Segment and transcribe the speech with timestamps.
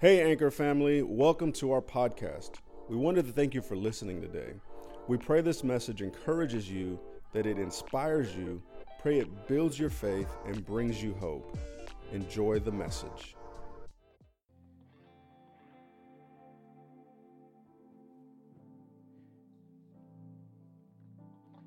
[0.00, 2.52] Hey, Anchor family, welcome to our podcast.
[2.88, 4.52] We wanted to thank you for listening today.
[5.08, 7.00] We pray this message encourages you,
[7.32, 8.62] that it inspires you,
[9.00, 11.58] pray it builds your faith, and brings you hope.
[12.12, 13.34] Enjoy the message.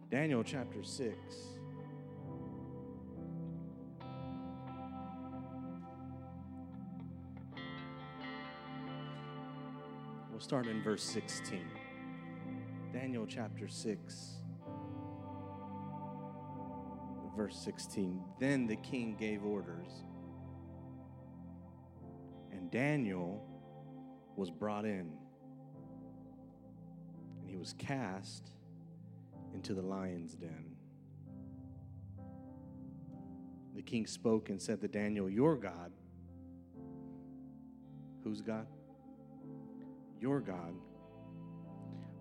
[0.10, 1.18] Daniel chapter 6.
[10.42, 11.62] We'll start in verse 16.
[12.92, 14.30] Daniel chapter 6,
[17.38, 18.24] verse 16.
[18.40, 19.92] Then the king gave orders,
[22.52, 23.46] and Daniel
[24.36, 25.14] was brought in,
[27.40, 28.50] and he was cast
[29.54, 30.76] into the lion's den.
[33.76, 35.92] The king spoke and said to Daniel, Your God,
[38.24, 38.66] whose God?
[40.22, 40.76] Your God,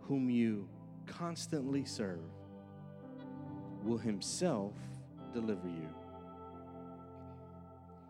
[0.00, 0.66] whom you
[1.06, 2.24] constantly serve,
[3.84, 4.72] will himself
[5.34, 5.88] deliver you.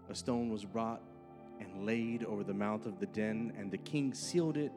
[0.08, 1.02] A stone was brought
[1.58, 4.72] and laid over the mouth of the den, and the king sealed it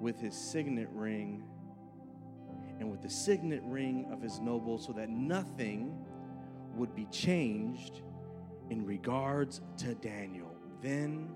[0.00, 1.42] with his signet ring
[2.78, 5.92] and with the signet ring of his nobles, so that nothing
[6.76, 8.02] would be changed
[8.70, 10.56] in regards to Daniel.
[10.80, 11.34] Then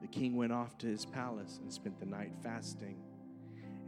[0.00, 2.96] the king went off to his palace and spent the night fasting,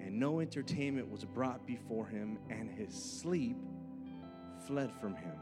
[0.00, 3.56] and no entertainment was brought before him, and his sleep
[4.66, 5.34] fled from him.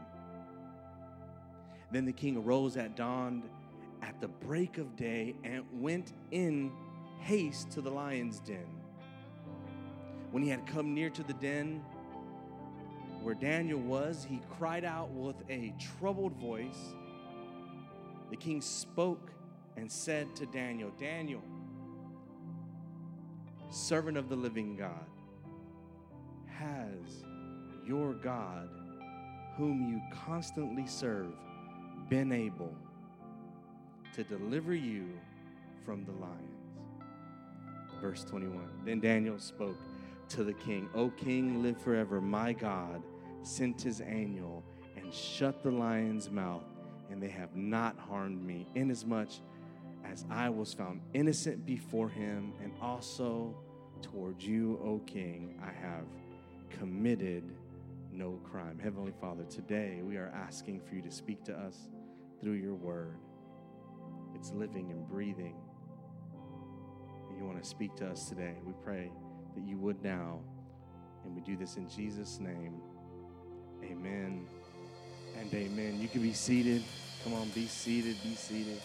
[1.91, 3.43] Then the king arose at dawn
[4.01, 6.71] at the break of day and went in
[7.19, 8.67] haste to the lion's den.
[10.31, 11.81] When he had come near to the den
[13.21, 16.93] where Daniel was, he cried out with a troubled voice.
[18.29, 19.31] The king spoke
[19.77, 21.43] and said to Daniel, Daniel,
[23.69, 25.05] servant of the living God,
[26.47, 27.23] has
[27.85, 28.69] your God,
[29.55, 31.31] whom you constantly serve,
[32.09, 32.73] been able
[34.13, 35.07] to deliver you
[35.85, 36.57] from the lions?
[38.01, 38.67] Verse 21.
[38.83, 39.77] Then Daniel spoke
[40.29, 42.19] to the king, O king, live forever.
[42.19, 43.01] My God
[43.43, 44.63] sent his angel
[44.95, 46.65] and shut the lion's mouth,
[47.09, 49.29] and they have not harmed me, inasmuch
[50.11, 53.55] as I was found innocent before him, and also
[54.01, 56.05] towards you, O king, I have
[56.69, 57.43] committed
[58.11, 58.79] no crime.
[58.79, 61.89] Heavenly Father, today we are asking for you to speak to us
[62.41, 63.17] through your word.
[64.35, 65.55] It's living and breathing.
[67.29, 68.55] And you want to speak to us today.
[68.65, 69.11] We pray
[69.55, 70.39] that you would now.
[71.23, 72.75] And we do this in Jesus' name.
[73.83, 74.47] Amen
[75.39, 75.99] and amen.
[75.99, 76.83] You can be seated.
[77.23, 78.81] Come on, be seated, be seated.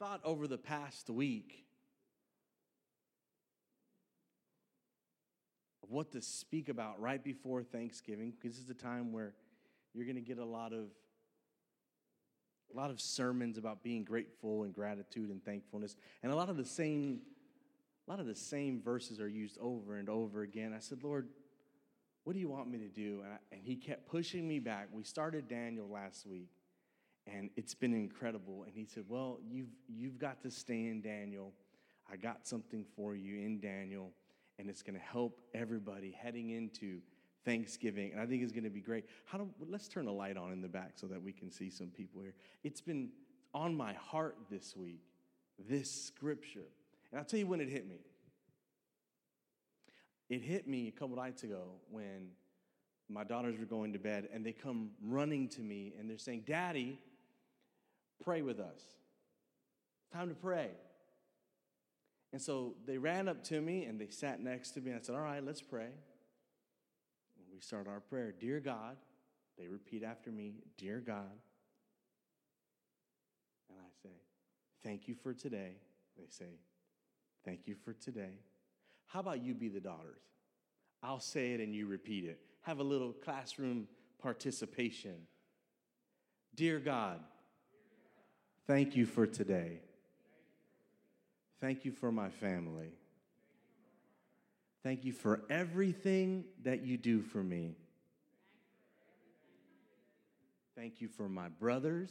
[0.00, 1.66] Thought over the past week
[5.82, 9.34] of what to speak about right before Thanksgiving, because this is a time where
[9.92, 10.86] you're going to get a lot of
[12.72, 15.96] a lot of sermons about being grateful and gratitude and thankfulness.
[16.22, 17.20] And a lot of the same
[18.08, 20.72] a lot of the same verses are used over and over again.
[20.74, 21.28] I said lord
[22.24, 23.22] what do you want me to do?
[23.24, 24.88] And, I, and he kept pushing me back.
[24.92, 26.48] We started daniel last week
[27.26, 31.52] and it's been incredible and he said well you've you've got to stay in daniel
[32.10, 34.12] i got something for you in daniel
[34.58, 37.00] and it's going to help everybody heading into
[37.44, 39.06] Thanksgiving, and I think it's going to be great.
[39.24, 41.70] How do let's turn a light on in the back so that we can see
[41.70, 42.34] some people here.
[42.62, 43.10] It's been
[43.54, 45.02] on my heart this week,
[45.68, 46.68] this scripture,
[47.10, 48.00] and I'll tell you when it hit me.
[50.28, 52.28] It hit me a couple nights ago when
[53.08, 56.44] my daughters were going to bed, and they come running to me and they're saying,
[56.46, 56.98] "Daddy,
[58.22, 58.82] pray with us.
[60.12, 60.70] Time to pray."
[62.32, 64.92] And so they ran up to me and they sat next to me.
[64.92, 65.88] And I said, All right, let's pray
[67.60, 68.96] we start our prayer Dear God,
[69.58, 71.36] they repeat after me, Dear God.
[73.68, 74.14] And I say,
[74.82, 75.74] Thank you for today.
[76.16, 76.58] They say,
[77.44, 78.38] Thank you for today.
[79.06, 80.22] How about you be the daughters?
[81.02, 82.40] I'll say it and you repeat it.
[82.62, 83.88] Have a little classroom
[84.22, 85.16] participation.
[86.54, 87.20] Dear God,
[88.66, 89.80] thank you for today.
[91.60, 92.92] Thank you for my family.
[94.82, 97.76] Thank you for everything that you do for me.
[100.74, 102.10] Thank you for my brothers.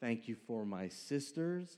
[0.00, 1.76] Thank you for my sisters.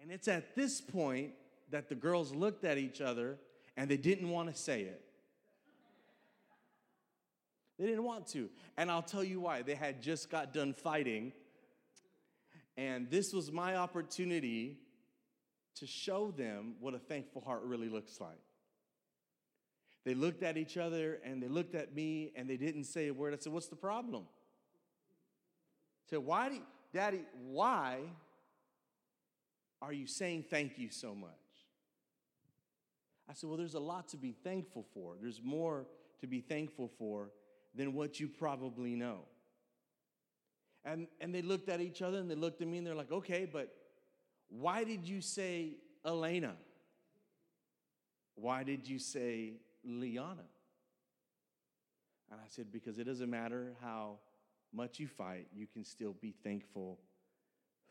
[0.00, 1.32] And it's at this point
[1.70, 3.38] that the girls looked at each other
[3.76, 5.02] and they didn't want to say it.
[7.78, 8.48] They didn't want to.
[8.76, 9.62] And I'll tell you why.
[9.62, 11.32] They had just got done fighting.
[12.76, 14.78] And this was my opportunity
[15.76, 18.38] to show them what a thankful heart really looks like.
[20.04, 23.14] They looked at each other and they looked at me and they didn't say a
[23.14, 23.32] word.
[23.32, 24.24] I said, What's the problem?
[26.06, 26.60] I said, Why do
[26.92, 28.00] Daddy, why
[29.82, 31.30] are you saying thank you so much?
[33.28, 35.14] I said, Well, there's a lot to be thankful for.
[35.20, 35.86] There's more
[36.20, 37.30] to be thankful for
[37.74, 39.20] than what you probably know.
[40.84, 43.12] And, and they looked at each other and they looked at me and they're like,
[43.12, 43.74] Okay, but
[44.48, 46.54] why did you say Elena?
[48.34, 49.54] Why did you say
[49.84, 50.44] Liana?
[52.30, 54.18] And I said, Because it doesn't matter how
[54.72, 56.98] much you fight, you can still be thankful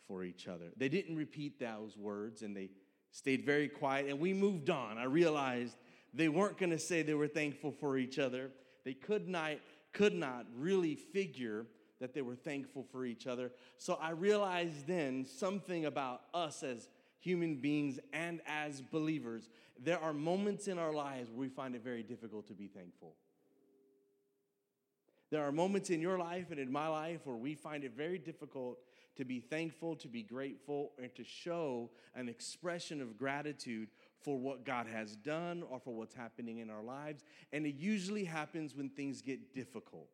[0.07, 0.65] for each other.
[0.77, 2.69] They didn't repeat those words and they
[3.11, 4.97] stayed very quiet and we moved on.
[4.97, 5.77] I realized
[6.13, 8.51] they weren't going to say they were thankful for each other.
[8.83, 9.53] They could not
[9.93, 11.65] could not really figure
[11.99, 13.51] that they were thankful for each other.
[13.77, 19.49] So I realized then something about us as human beings and as believers.
[19.81, 23.15] There are moments in our lives where we find it very difficult to be thankful.
[25.31, 28.19] There are moments in your life and in my life where we find it very
[28.19, 28.79] difficult
[29.15, 33.89] to be thankful, to be grateful, and to show an expression of gratitude
[34.23, 37.23] for what God has done or for what's happening in our lives.
[37.51, 40.07] And it usually happens when things get difficult.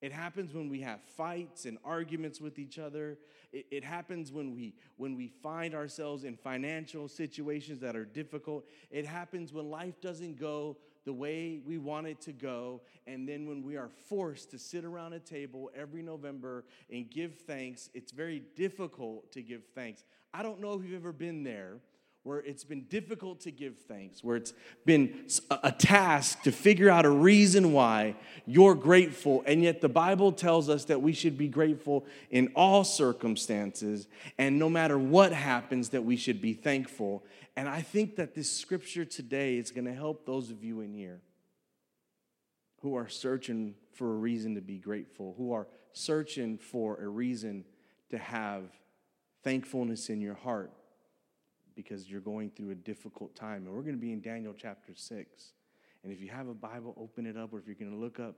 [0.00, 3.18] It happens when we have fights and arguments with each other.
[3.52, 8.64] It, it, happens when we when we find ourselves in financial situations that are difficult.
[8.90, 12.82] It happens when life doesn't go the way we want it to go.
[13.08, 17.34] And then when we are forced to sit around a table every November and give
[17.34, 20.04] thanks, it's very difficult to give thanks.
[20.32, 21.78] I don't know if you've ever been there
[22.28, 24.52] where it's been difficult to give thanks, where it's
[24.84, 25.24] been
[25.62, 28.14] a task to figure out a reason why
[28.44, 32.84] you're grateful, and yet the Bible tells us that we should be grateful in all
[32.84, 37.24] circumstances, and no matter what happens, that we should be thankful.
[37.56, 40.92] And I think that this scripture today is going to help those of you in
[40.92, 41.22] here
[42.82, 47.64] who are searching for a reason to be grateful, who are searching for a reason
[48.10, 48.64] to have
[49.42, 50.70] thankfulness in your heart
[51.78, 53.64] because you're going through a difficult time.
[53.64, 55.52] And we're going to be in Daniel chapter 6.
[56.02, 58.18] And if you have a Bible, open it up, or if you're going to look
[58.18, 58.34] up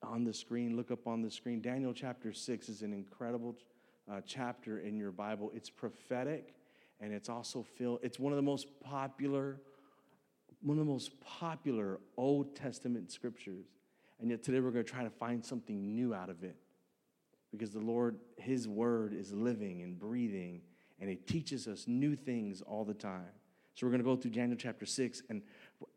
[0.00, 1.60] on the screen, look up on the screen.
[1.60, 3.56] Daniel chapter 6 is an incredible
[4.08, 5.50] uh, chapter in your Bible.
[5.56, 6.54] It's prophetic,
[7.00, 9.60] and it's also filled, it's one of the most popular,
[10.62, 13.66] one of the most popular Old Testament scriptures.
[14.20, 16.54] And yet today we're going to try to find something new out of it.
[17.50, 20.60] Because the Lord, His word is living and breathing
[21.00, 23.32] and it teaches us new things all the time.
[23.74, 25.42] So we're going to go through Daniel chapter 6, and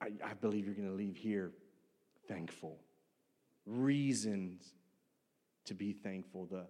[0.01, 1.51] I, I believe you're going to leave here
[2.27, 2.79] thankful.
[3.65, 4.73] Reasons
[5.65, 6.45] to be thankful.
[6.45, 6.65] The,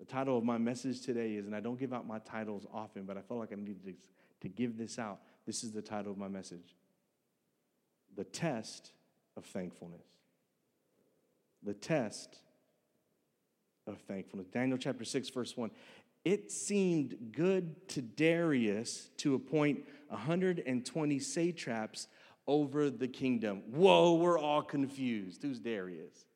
[0.00, 3.04] the title of my message today is, and I don't give out my titles often,
[3.04, 3.94] but I felt like I needed to,
[4.40, 5.20] to give this out.
[5.46, 6.74] This is the title of my message
[8.16, 8.92] The Test
[9.36, 10.06] of Thankfulness.
[11.62, 12.38] The Test
[13.86, 14.48] of Thankfulness.
[14.48, 15.70] Daniel chapter 6, verse 1
[16.24, 22.08] it seemed good to Darius to appoint 120 satraps
[22.46, 23.62] over the kingdom.
[23.70, 25.42] Whoa, we're all confused.
[25.42, 26.26] Who's Darius?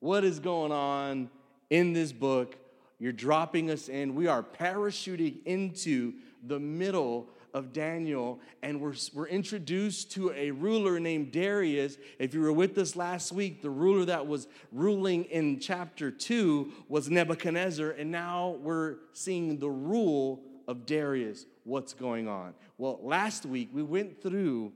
[0.00, 1.30] What is going on
[1.70, 2.56] in this book?
[2.98, 4.14] You're dropping us in.
[4.14, 10.98] We are parachuting into the middle of Daniel, and we're, we're introduced to a ruler
[10.98, 11.98] named Darius.
[12.18, 16.72] If you were with us last week, the ruler that was ruling in chapter 2
[16.88, 21.46] was Nebuchadnezzar, and now we're seeing the rule of Darius.
[21.64, 22.54] What's going on?
[22.78, 24.72] Well, last week we went through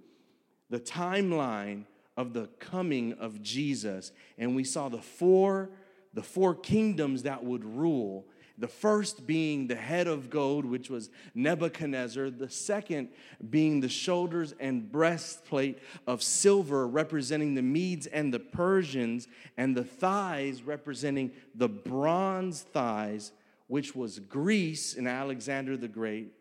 [0.68, 1.84] the timeline
[2.16, 5.70] of the coming of Jesus, and we saw the four
[6.16, 8.24] the four kingdoms that would rule
[8.58, 12.30] the first being the head of gold, which was Nebuchadnezzar.
[12.30, 13.08] The second
[13.50, 19.84] being the shoulders and breastplate of silver, representing the Medes and the Persians, and the
[19.84, 23.32] thighs representing the bronze thighs,
[23.66, 26.32] which was Greece and Alexander the Great.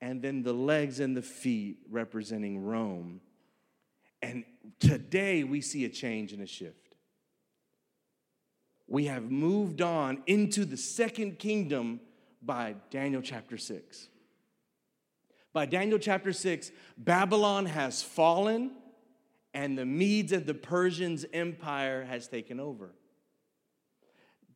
[0.00, 3.20] And then the legs and the feet representing Rome.
[4.20, 4.44] And
[4.80, 6.81] today we see a change and a shift
[8.92, 11.98] we have moved on into the second kingdom
[12.42, 14.08] by Daniel chapter 6.
[15.54, 18.72] By Daniel chapter 6, Babylon has fallen
[19.54, 22.90] and the Medes and the Persians empire has taken over.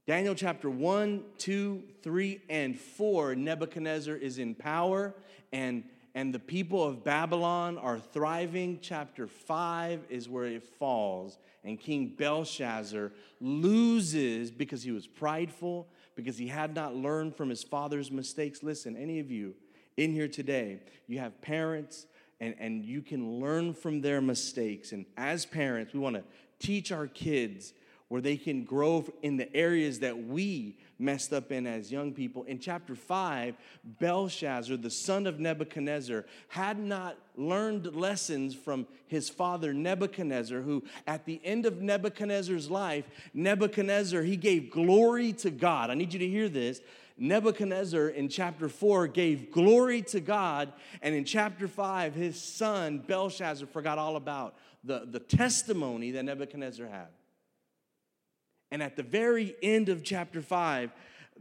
[0.07, 5.15] Daniel chapter 1, 2, 3, and 4, Nebuchadnezzar is in power
[5.51, 5.83] and
[6.17, 8.79] and the people of Babylon are thriving.
[8.81, 16.39] Chapter 5 is where it falls, and King Belshazzar loses because he was prideful, because
[16.39, 18.63] he had not learned from his father's mistakes.
[18.63, 19.55] Listen, any of you
[19.99, 22.07] in here today, you have parents,
[22.41, 24.93] and, and you can learn from their mistakes.
[24.93, 26.25] And as parents, we want to
[26.59, 27.75] teach our kids
[28.09, 32.45] where they can grow in the areas that we messed up in as young people.
[32.45, 39.75] In chapter 5, Belshazzar, the son of Nebuchadnezzar, had not learned lessons from his father
[39.75, 45.91] Nebuchadnezzar, who at the end of Nebuchadnezzar's life, Nebuchadnezzar, he gave glory to God.
[45.91, 46.81] I need you to hear this.
[47.19, 50.73] Nebuchadnezzar in chapter 4 gave glory to God,
[51.03, 56.87] and in chapter 5, his son Belshazzar forgot all about the, the testimony that Nebuchadnezzar
[56.87, 57.09] had.
[58.71, 60.91] And at the very end of chapter 5,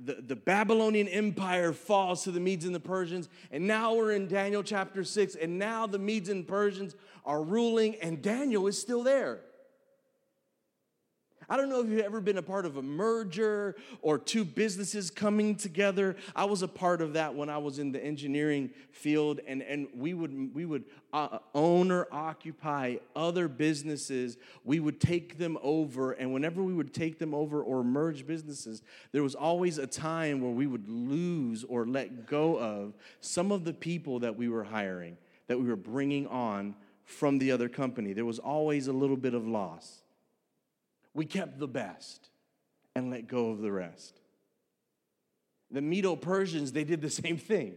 [0.04, 3.30] the, the Babylonian Empire falls to the Medes and the Persians.
[3.52, 7.96] And now we're in Daniel chapter 6, and now the Medes and Persians are ruling,
[8.02, 9.40] and Daniel is still there.
[11.50, 15.12] I don't know if you've ever been a part of a merger or two businesses
[15.12, 16.16] coming together.
[16.36, 19.88] I was a part of that when I was in the engineering field, and, and
[19.96, 24.38] we would, we would uh, own or occupy other businesses.
[24.64, 28.82] We would take them over, and whenever we would take them over or merge businesses,
[29.12, 33.66] there was always a time where we would lose or let go of some of
[33.66, 38.14] the people that we were hiring, that we were bringing on from the other company.
[38.14, 40.02] There was always a little bit of loss.
[41.16, 42.30] We kept the best
[42.94, 44.20] and let go of the rest.
[45.72, 47.76] The Medo Persians, they did the same thing.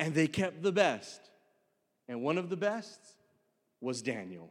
[0.00, 1.20] And they kept the best.
[2.08, 2.98] And one of the best
[3.80, 4.50] was Daniel.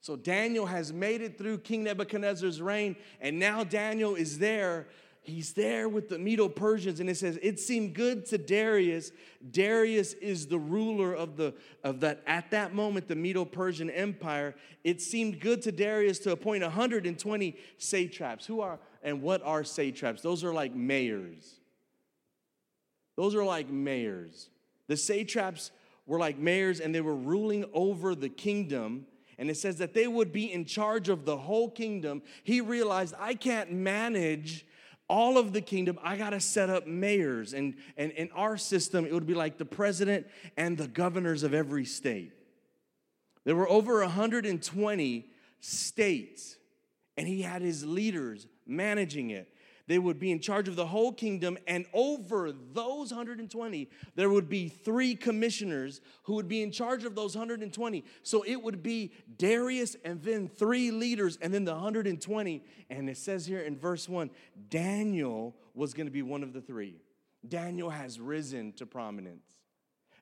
[0.00, 4.88] So Daniel has made it through King Nebuchadnezzar's reign, and now Daniel is there
[5.22, 9.12] he's there with the Medo Persians, and it says, It seemed good to Darius.
[9.50, 14.54] Darius is the ruler of the of that at that moment, the Medo Persian Empire.
[14.84, 18.46] It seemed good to Darius to appoint 120 satraps.
[18.46, 20.22] Who are and what are satraps?
[20.22, 21.60] Those are like mayors.
[23.16, 24.48] Those are like mayors.
[24.88, 25.70] The satraps
[26.06, 29.06] were like mayors, and they were ruling over the kingdom
[29.38, 32.22] and it says that they would be in charge of the whole kingdom.
[32.44, 34.64] He realized, I can't manage
[35.08, 37.52] all of the kingdom, I got to set up mayors.
[37.52, 41.54] And, and in our system, it would be like the president and the governors of
[41.54, 42.32] every state.
[43.44, 45.26] There were over 120
[45.60, 46.56] states,
[47.16, 49.51] and he had his leaders managing it.
[49.86, 54.48] They would be in charge of the whole kingdom, and over those 120, there would
[54.48, 58.04] be three commissioners who would be in charge of those 120.
[58.22, 62.64] So it would be Darius and then three leaders, and then the 120.
[62.90, 64.30] And it says here in verse 1
[64.68, 67.00] Daniel was going to be one of the three.
[67.46, 69.56] Daniel has risen to prominence.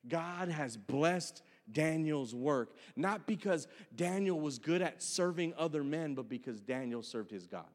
[0.08, 6.28] God has blessed Daniel's work, not because Daniel was good at serving other men, but
[6.28, 7.68] because Daniel served his God.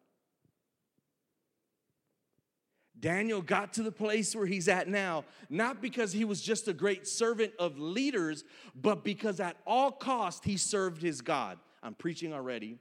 [2.99, 6.73] Daniel got to the place where he's at now, not because he was just a
[6.73, 11.59] great servant of leaders, but because at all cost he served his God.
[11.83, 12.77] I'm preaching already,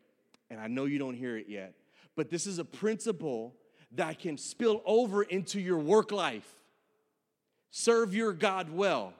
[0.51, 1.75] and I know you don't hear it yet,
[2.17, 3.55] but this is a principle
[3.93, 6.49] that can spill over into your work life.
[7.71, 9.13] Serve your God well,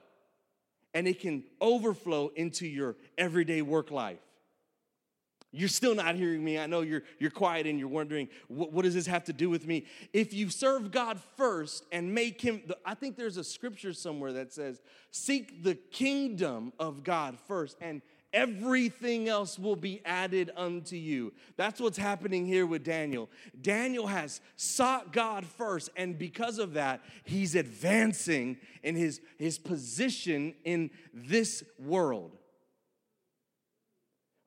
[0.93, 4.19] and it can overflow into your everyday work life.
[5.55, 6.59] You're still not hearing me.
[6.59, 9.49] I know you're, you're quiet and you're wondering, what, what does this have to do
[9.49, 9.85] with me?
[10.11, 14.33] If you serve God first and make Him, the, I think there's a scripture somewhere
[14.33, 14.81] that says,
[15.11, 18.01] seek the kingdom of God first, and
[18.33, 21.31] everything else will be added unto you.
[21.55, 23.29] That's what's happening here with Daniel.
[23.61, 30.53] Daniel has sought God first, and because of that, he's advancing in his, his position
[30.65, 32.37] in this world.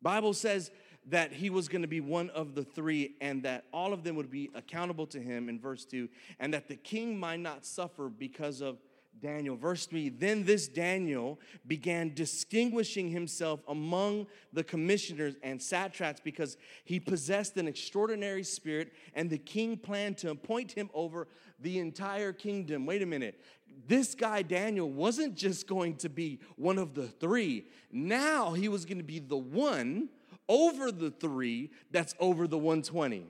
[0.03, 0.71] Bible says
[1.11, 4.17] that he was going to be one of the three and that all of them
[4.17, 8.09] would be accountable to him in verse 2 and that the king might not suffer
[8.09, 8.79] because of
[9.21, 9.57] Daniel.
[9.57, 17.01] Verse 3 Then this Daniel began distinguishing himself among the commissioners and satraps because he
[17.01, 21.29] possessed an extraordinary spirit, and the king planned to appoint him over
[21.61, 22.87] the entire kingdom.
[22.87, 23.41] Wait a minute.
[23.87, 28.85] This guy, Daniel, wasn't just going to be one of the three, now he was
[28.85, 30.09] going to be the one
[30.49, 33.27] over the three that's over the 120.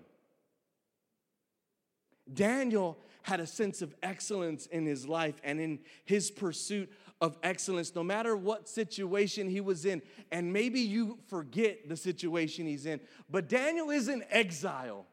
[2.32, 7.94] Daniel had a sense of excellence in his life and in his pursuit of excellence,
[7.94, 10.00] no matter what situation he was in.
[10.30, 15.06] And maybe you forget the situation he's in, but Daniel is in exile.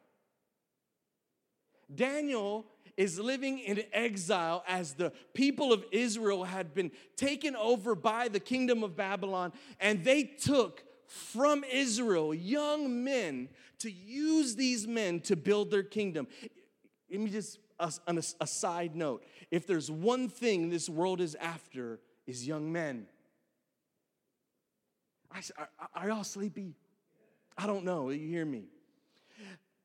[1.94, 2.66] Daniel
[2.98, 8.40] is living in exile as the people of Israel had been taken over by the
[8.40, 15.36] kingdom of Babylon, and they took from Israel young men to use these men to
[15.36, 16.28] build their kingdom.
[17.10, 21.36] Let me just, uh, on a, side note, if there's one thing this world is
[21.36, 23.08] after, is young men.
[25.32, 26.76] I, are, are y'all sleepy?
[27.58, 28.10] I don't know.
[28.10, 28.66] You hear me?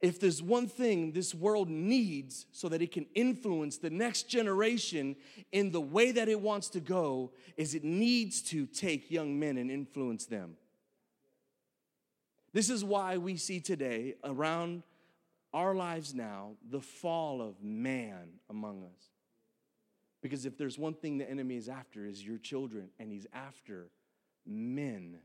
[0.00, 5.14] if there's one thing this world needs so that it can influence the next generation
[5.52, 9.58] in the way that it wants to go, is it needs to take young men
[9.58, 10.56] and influence them.
[12.52, 14.83] This is why we see today around
[15.52, 19.11] our lives now the fall of man among us.
[20.23, 23.88] Because if there's one thing the enemy is after is your children and he's after
[24.47, 25.19] men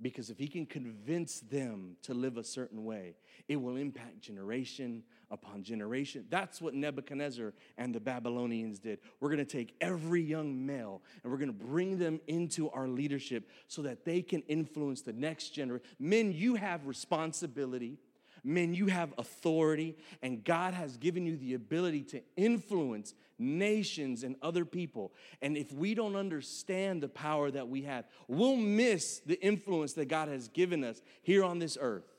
[0.00, 3.14] because if he can convince them to live a certain way,
[3.48, 6.26] it will impact generation upon generation.
[6.28, 9.00] That's what Nebuchadnezzar and the Babylonians did.
[9.20, 13.82] We're to take every young male and we're to bring them into our leadership so
[13.82, 15.86] that they can influence the next generation.
[15.98, 17.98] Men, you have responsibility
[18.46, 24.36] Men, you have authority, and God has given you the ability to influence nations and
[24.40, 25.12] other people.
[25.42, 30.06] And if we don't understand the power that we have, we'll miss the influence that
[30.06, 32.15] God has given us here on this earth.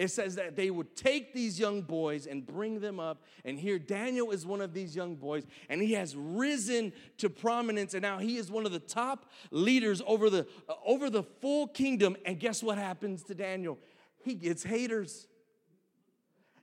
[0.00, 3.22] It says that they would take these young boys and bring them up.
[3.44, 7.92] And here, Daniel is one of these young boys, and he has risen to prominence.
[7.92, 11.66] And now he is one of the top leaders over the, uh, over the full
[11.66, 12.16] kingdom.
[12.24, 13.78] And guess what happens to Daniel?
[14.24, 15.26] He gets haters.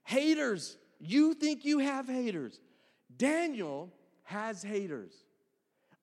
[0.03, 0.75] Haters.
[0.99, 2.59] You think you have haters.
[3.17, 5.13] Daniel has haters.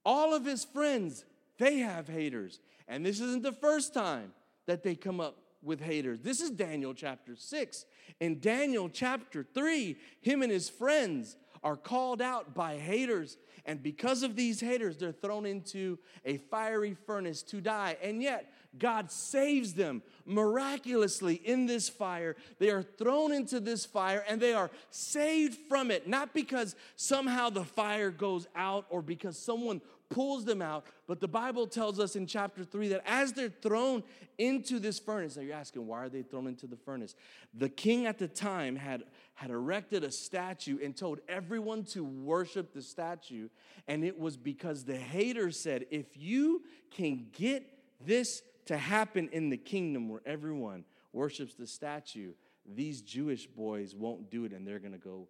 [0.06, 1.24] All of his friends,
[1.58, 2.60] they have haters.
[2.86, 4.32] And this isn't the first time
[4.66, 6.20] that they come up with haters.
[6.20, 7.84] This is Daniel chapter 6.
[8.20, 13.38] In Daniel chapter 3, him and his friends are called out by haters.
[13.64, 17.96] And because of these haters, they're thrown into a fiery furnace to die.
[18.02, 22.36] And yet, God saves them miraculously in this fire.
[22.58, 27.50] They are thrown into this fire and they are saved from it, not because somehow
[27.50, 29.80] the fire goes out or because someone
[30.14, 30.86] pulls them out.
[31.08, 34.04] But the Bible tells us in chapter 3 that as they're thrown
[34.38, 37.16] into this furnace, now you're asking, why are they thrown into the furnace?
[37.52, 39.02] The king at the time had,
[39.34, 43.48] had erected a statue and told everyone to worship the statue.
[43.88, 47.66] And it was because the haters said, if you can get
[48.06, 54.30] this to happen in the kingdom where everyone worships the statue, these Jewish boys won't
[54.30, 55.26] do it and they're going to go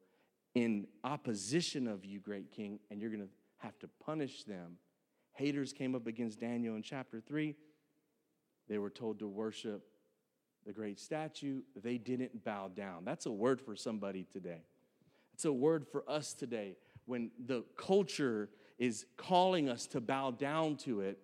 [0.55, 3.29] in opposition of you, great king, and you're going to
[3.65, 4.77] have to punish them.
[5.33, 7.57] Haters came up against Daniel in chapter 3.
[8.69, 9.87] They were told to worship
[10.67, 11.63] the great statue.
[11.75, 13.05] They didn't bow down.
[13.05, 14.63] That's a word for somebody today.
[15.33, 18.49] It's a word for us today when the culture
[18.79, 21.19] is calling us to bow down to it.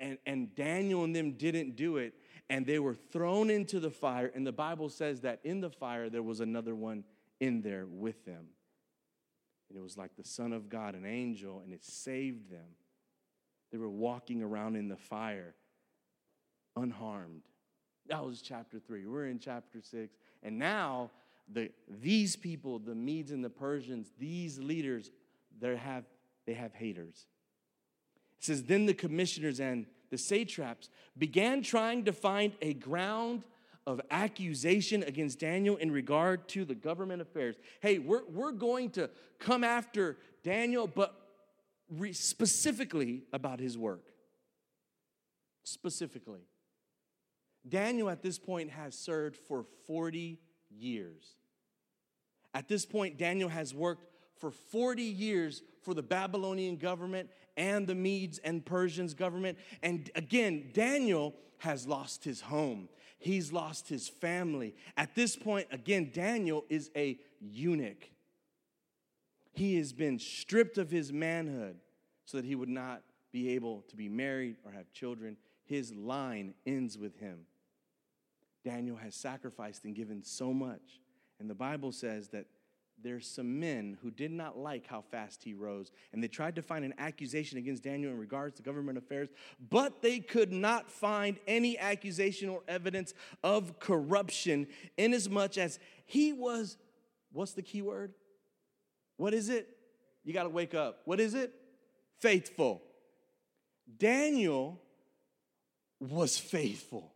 [0.00, 2.14] And, and Daniel and them didn't do it,
[2.50, 4.30] and they were thrown into the fire.
[4.34, 7.04] And the Bible says that in the fire, there was another one
[7.40, 8.46] in there with them.
[9.74, 12.76] And it was like the Son of God, an angel, and it saved them.
[13.72, 15.56] They were walking around in the fire
[16.76, 17.42] unharmed.
[18.06, 19.04] That was chapter three.
[19.04, 20.16] We're in chapter six.
[20.44, 21.10] And now
[21.52, 25.10] the, these people, the Medes and the Persians, these leaders,
[25.60, 26.04] they have,
[26.46, 27.26] they have haters.
[28.38, 33.42] It says, Then the commissioners and the satraps began trying to find a ground
[33.86, 37.56] of accusation against Daniel in regard to the government affairs.
[37.80, 41.14] Hey, we're, we're going to come after Daniel, but
[41.90, 44.04] re- specifically about his work.
[45.64, 46.40] Specifically.
[47.68, 50.38] Daniel at this point has served for 40
[50.70, 51.36] years.
[52.52, 54.06] At this point, Daniel has worked
[54.38, 59.58] for 40 years for the Babylonian government and the Medes and Persians government.
[59.82, 62.88] And again, Daniel has lost his home.
[63.24, 64.74] He's lost his family.
[64.98, 68.10] At this point, again, Daniel is a eunuch.
[69.54, 71.76] He has been stripped of his manhood
[72.26, 75.38] so that he would not be able to be married or have children.
[75.64, 77.46] His line ends with him.
[78.62, 81.00] Daniel has sacrificed and given so much.
[81.40, 82.44] And the Bible says that
[83.02, 86.62] there's some men who did not like how fast he rose, and they tried to
[86.62, 89.28] find an accusation against Daniel in regards to government affairs,
[89.70, 96.76] but they could not find any accusation or evidence of corruption, inasmuch as he was,
[97.32, 98.14] what's the key word?
[99.16, 99.68] What is it?
[100.24, 101.00] You got to wake up.
[101.04, 101.52] What is it?
[102.20, 102.82] Faithful.
[103.98, 104.80] Daniel
[106.00, 107.13] was faithful.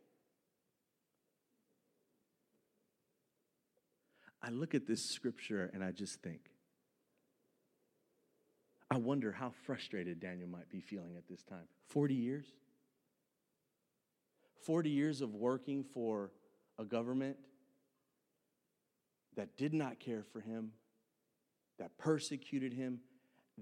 [4.42, 6.40] I look at this scripture and I just think,
[8.90, 11.68] I wonder how frustrated Daniel might be feeling at this time.
[11.88, 12.46] 40 years?
[14.64, 16.30] 40 years of working for
[16.78, 17.36] a government
[19.36, 20.72] that did not care for him,
[21.78, 23.00] that persecuted him,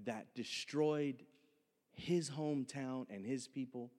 [0.05, 1.23] that destroyed
[1.93, 3.91] his hometown and his people.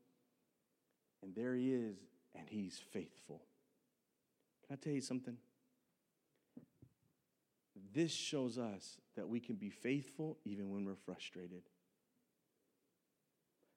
[1.23, 1.97] And there he is,
[2.35, 3.43] and he's faithful.
[4.67, 5.37] Can I tell you something?
[7.93, 11.63] This shows us that we can be faithful even when we're frustrated.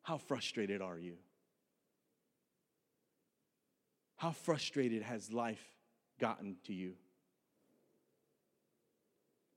[0.03, 1.17] How frustrated are you?
[4.17, 5.65] How frustrated has life
[6.19, 6.93] gotten to you?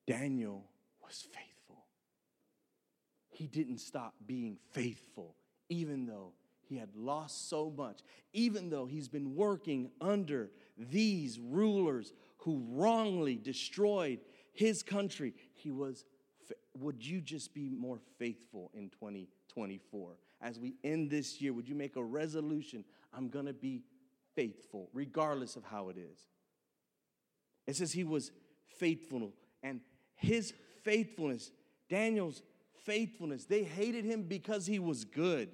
[0.06, 0.64] Daniel
[1.02, 1.84] was faithful.
[3.30, 5.34] He didn't stop being faithful,
[5.68, 8.00] even though he had lost so much,
[8.32, 14.20] even though he's been working under these rulers who wrongly destroyed
[14.54, 15.34] his country.
[15.52, 16.04] He was,
[16.78, 20.16] would you just be more faithful in 2024?
[20.40, 22.84] As we end this year, would you make a resolution?
[23.12, 23.82] I'm going to be
[24.34, 26.18] faithful, regardless of how it is.
[27.66, 28.30] It says he was
[28.78, 29.80] faithful, and
[30.16, 31.50] his faithfulness,
[31.88, 32.42] Daniel's
[32.84, 35.50] faithfulness, they hated him because he was good.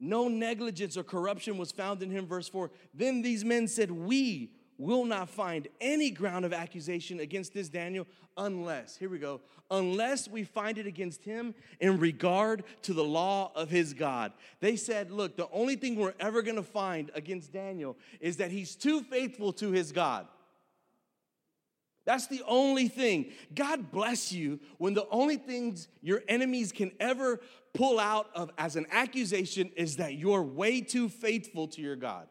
[0.00, 2.26] No negligence or corruption was found in him.
[2.26, 7.54] Verse 4 Then these men said, We will not find any ground of accusation against
[7.54, 8.06] this Daniel
[8.36, 13.52] unless, here we go, unless we find it against him in regard to the law
[13.54, 14.32] of his God.
[14.60, 18.74] They said, Look, the only thing we're ever gonna find against Daniel is that he's
[18.74, 20.26] too faithful to his God.
[22.04, 23.32] That's the only thing.
[23.54, 27.40] God bless you when the only things your enemies can ever
[27.72, 32.28] pull out of as an accusation is that you're way too faithful to your God.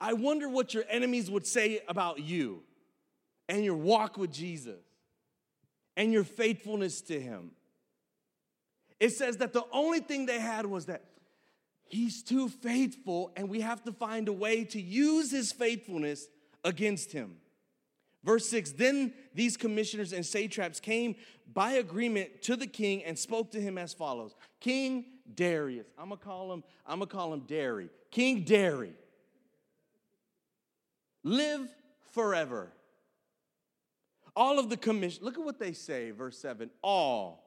[0.00, 2.62] I wonder what your enemies would say about you
[3.48, 4.80] and your walk with Jesus
[5.96, 7.52] and your faithfulness to Him.
[9.00, 11.04] It says that the only thing they had was that
[11.86, 16.26] He's too faithful, and we have to find a way to use His faithfulness
[16.64, 17.36] against Him.
[18.24, 21.14] Verse 6 Then these commissioners and satraps came
[21.52, 25.04] by agreement to the king and spoke to him as follows King
[25.34, 27.90] Darius, I'm gonna call him, I'm gonna call him Dary.
[28.10, 28.94] King Dary,
[31.24, 31.68] live
[32.12, 32.70] forever.
[34.36, 37.43] All of the commission, look at what they say, verse 7 all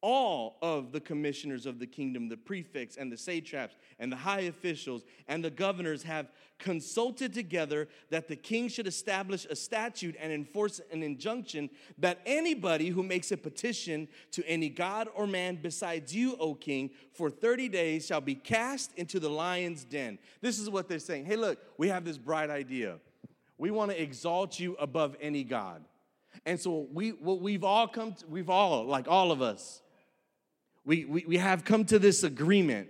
[0.00, 4.42] all of the commissioners of the kingdom, the prefects and the satraps and the high
[4.42, 10.32] officials and the governors have consulted together that the king should establish a statute and
[10.32, 16.14] enforce an injunction that anybody who makes a petition to any god or man besides
[16.14, 20.18] you, O king, for 30 days shall be cast into the lion's den.
[20.40, 21.24] This is what they're saying.
[21.24, 22.98] Hey, look, we have this bright idea.
[23.56, 25.84] We want to exalt you above any god.
[26.46, 29.82] And so we we've all come to, we've all, like all of us,
[30.88, 32.88] we, we, we have come to this agreement.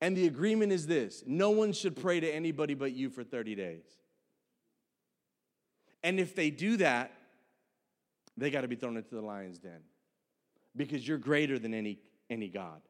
[0.00, 3.56] And the agreement is this no one should pray to anybody but you for 30
[3.56, 3.84] days.
[6.04, 7.10] And if they do that,
[8.36, 9.80] they got to be thrown into the lion's den
[10.76, 11.98] because you're greater than any,
[12.30, 12.80] any God.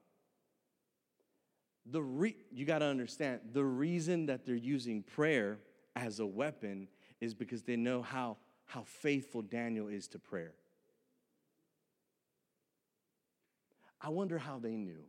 [1.87, 5.61] The re- you got to understand the reason that they're using prayer
[5.95, 6.89] as a weapon
[7.23, 10.53] is because they know how, how faithful Daniel is to prayer.
[14.01, 15.03] I wonder how they knew.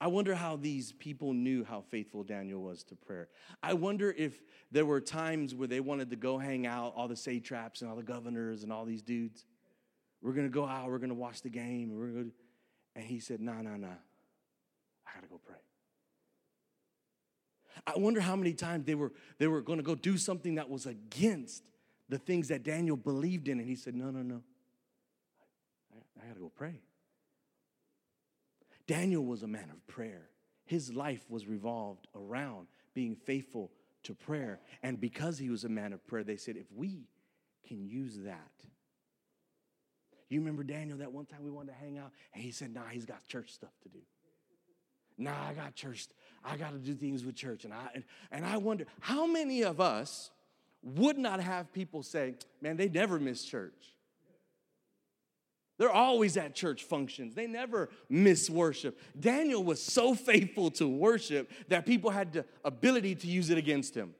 [0.00, 3.28] I wonder how these people knew how faithful Daniel was to prayer.
[3.62, 7.14] I wonder if there were times where they wanted to go hang out, all the
[7.14, 9.44] satraps and all the governors and all these dudes.
[10.20, 12.30] We're gonna go out, we're gonna watch the game, we're gonna
[12.96, 13.92] and he said, No, no, no.
[15.06, 15.56] I gotta go pray.
[17.86, 20.86] I wonder how many times they were they were gonna go do something that was
[20.86, 21.64] against
[22.08, 24.42] the things that Daniel believed in, and he said, No, no, no.
[26.22, 26.80] I got to go pray.
[28.86, 30.28] Daniel was a man of prayer.
[30.64, 33.70] His life was revolved around being faithful
[34.04, 34.60] to prayer.
[34.82, 37.06] And because he was a man of prayer, they said, if we
[37.66, 38.50] can use that.
[40.28, 42.86] You remember Daniel that one time we wanted to hang out and he said, nah,
[42.90, 43.98] he's got church stuff to do.
[45.18, 46.08] Nah, I got church.
[46.44, 47.64] I got to do things with church.
[47.64, 50.30] And I, and, and I wonder how many of us
[50.82, 53.94] would not have people say, man, they never miss church.
[55.78, 57.34] They're always at church functions.
[57.34, 59.00] They never miss worship.
[59.18, 63.94] Daniel was so faithful to worship that people had the ability to use it against
[63.94, 64.14] him.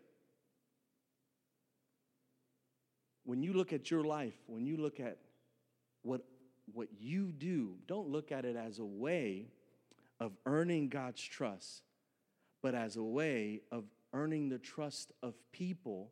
[3.24, 5.18] When you look at your life, when you look at
[6.02, 6.22] what,
[6.72, 9.46] what you do, don't look at it as a way
[10.18, 11.82] of earning God's trust,
[12.62, 16.10] but as a way of earning the trust of people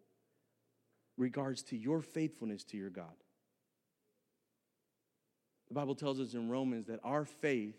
[1.16, 3.14] regards to your faithfulness to your God.
[5.70, 7.76] The Bible tells us in Romans that our faith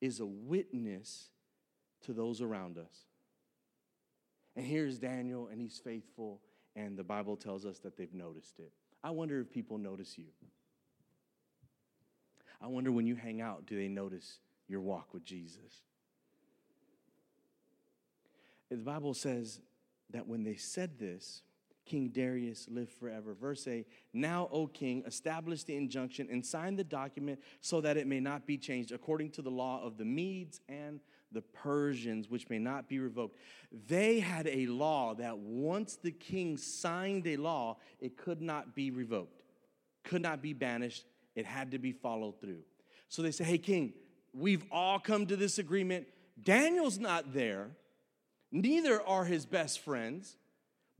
[0.00, 1.30] is a witness
[2.04, 3.06] to those around us.
[4.56, 6.40] And here's Daniel, and he's faithful,
[6.74, 8.72] and the Bible tells us that they've noticed it.
[9.04, 10.24] I wonder if people notice you.
[12.60, 15.82] I wonder when you hang out, do they notice your walk with Jesus?
[18.68, 19.60] The Bible says
[20.10, 21.42] that when they said this,
[21.84, 23.34] King Darius lived forever.
[23.34, 28.06] Verse 8 Now, O king, establish the injunction and sign the document so that it
[28.06, 31.00] may not be changed according to the law of the Medes and
[31.32, 33.38] the Persians, which may not be revoked.
[33.88, 38.90] They had a law that once the king signed a law, it could not be
[38.90, 39.42] revoked,
[40.04, 42.62] could not be banished, it had to be followed through.
[43.08, 43.94] So they say, Hey, king,
[44.32, 46.06] we've all come to this agreement.
[46.42, 47.70] Daniel's not there,
[48.50, 50.36] neither are his best friends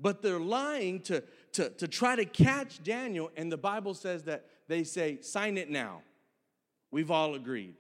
[0.03, 3.31] but they're lying to, to, to try to catch Daniel.
[3.37, 6.03] And the Bible says that they say, sign it now.
[6.91, 7.77] We've all agreed.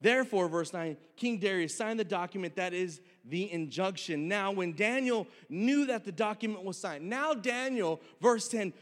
[0.00, 4.28] Therefore, verse 9, King Darius signed the document that is the injunction.
[4.28, 8.72] Now, when Daniel knew that the document was signed, now Daniel, verse 10,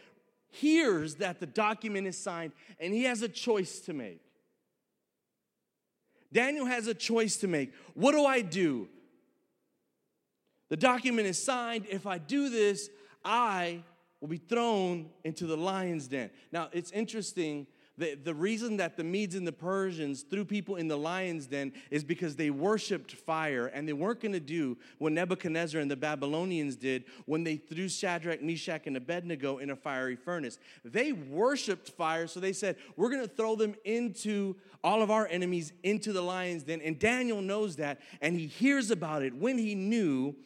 [0.50, 4.20] hears that the document is signed and he has a choice to make.
[6.32, 7.72] Daniel has a choice to make.
[7.94, 8.88] What do I do?
[10.68, 11.86] The document is signed.
[11.88, 12.90] If I do this,
[13.24, 13.82] I
[14.20, 16.30] will be thrown into the lion's den.
[16.52, 17.66] Now, it's interesting.
[17.98, 21.72] that the reason that the Medes and the Persians threw people in the lion's den
[21.90, 25.96] is because they worshiped fire and they weren't going to do what Nebuchadnezzar and the
[25.96, 30.58] Babylonians did when they threw Shadrach, Meshach, and Abednego in a fiery furnace.
[30.84, 34.54] They worshiped fire, so they said, We're going to throw them into
[34.84, 36.80] all of our enemies into the lion's den.
[36.80, 40.36] And Daniel knows that and he hears about it when he knew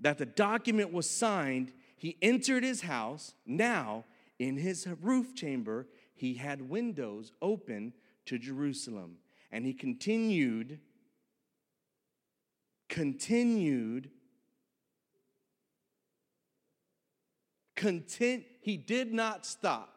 [0.00, 3.34] that the document was signed, he entered his house.
[3.46, 4.04] Now,
[4.38, 7.92] in his roof chamber, he had windows open
[8.26, 9.16] to Jerusalem.
[9.50, 10.80] And he continued,
[12.88, 14.10] continued,
[17.74, 19.92] content, he did not stop.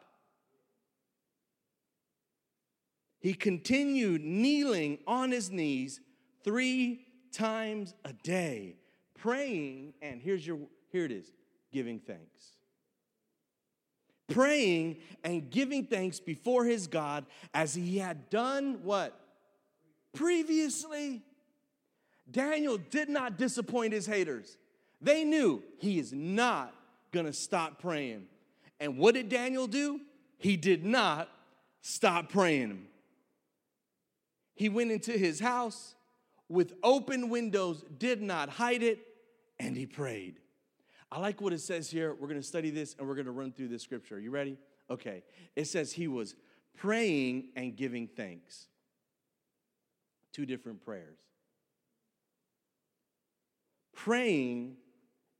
[3.18, 6.00] He continued kneeling on his knees
[6.42, 8.76] three times a day
[9.22, 10.58] praying, and here's your,
[10.90, 11.30] here it is,
[11.72, 12.56] giving thanks.
[14.28, 19.18] Praying and giving thanks before his God as he had done what?
[20.14, 21.22] Previously.
[22.30, 24.56] Daniel did not disappoint his haters.
[25.00, 26.74] They knew he is not
[27.10, 28.26] gonna stop praying.
[28.78, 30.00] And what did Daniel do?
[30.38, 31.28] He did not
[31.82, 32.86] stop praying.
[34.54, 35.94] He went into his house
[36.48, 39.09] with open windows, did not hide it,
[39.60, 40.40] and he prayed.
[41.12, 42.14] I like what it says here.
[42.14, 44.16] We're going to study this and we're going to run through this scripture.
[44.16, 44.56] Are you ready?
[44.88, 45.22] Okay.
[45.54, 46.34] It says he was
[46.76, 48.66] praying and giving thanks.
[50.32, 51.18] Two different prayers.
[53.92, 54.76] Praying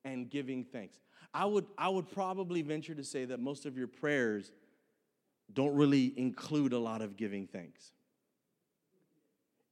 [0.04, 0.98] and giving thanks.
[1.32, 4.52] I would, I would probably venture to say that most of your prayers
[5.52, 7.92] don't really include a lot of giving thanks.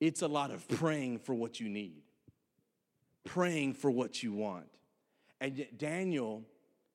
[0.01, 2.03] It's a lot of praying for what you need
[3.29, 4.67] praying for what you want.
[5.41, 6.43] And Daniel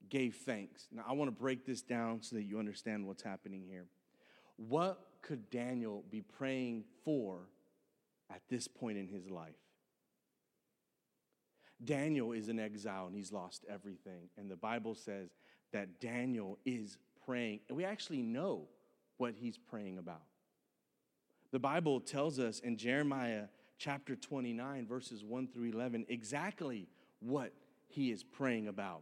[0.10, 0.88] gave thanks.
[0.92, 3.86] Now, I want to break this down so that you understand what's happening here.
[4.58, 7.48] What could Daniel be praying for
[8.30, 9.54] at this point in his life?
[11.84, 14.30] Daniel is in exile and he's lost everything.
[14.38, 15.30] And the Bible says
[15.72, 18.68] that Daniel is praying, and we actually know
[19.18, 20.24] what he's praying about.
[21.52, 23.44] The Bible tells us in Jeremiah
[23.84, 26.88] chapter 29, verses 1 through 11, exactly
[27.20, 27.52] what
[27.90, 29.02] he is praying about.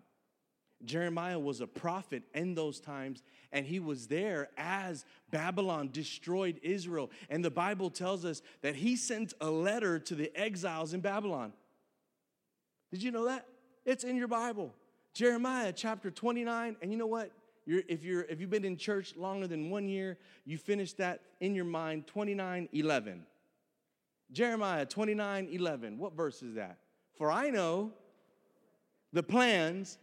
[0.83, 7.11] Jeremiah was a prophet in those times, and he was there as Babylon destroyed Israel.
[7.29, 11.53] And the Bible tells us that he sent a letter to the exiles in Babylon.
[12.89, 13.45] Did you know that?
[13.85, 14.73] It's in your Bible.
[15.13, 17.29] Jeremiah chapter 29, and you know what?
[17.67, 21.21] You're, if, you're, if you've been in church longer than one year, you finish that
[21.39, 23.25] in your mind 29 11.
[24.31, 25.97] Jeremiah 29 11.
[25.97, 26.77] What verse is that?
[27.17, 27.91] For I know
[29.13, 29.97] the plans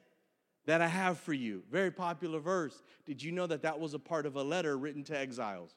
[0.67, 1.63] that I have for you.
[1.71, 2.83] Very popular verse.
[3.07, 5.75] Did you know that that was a part of a letter written to exiles?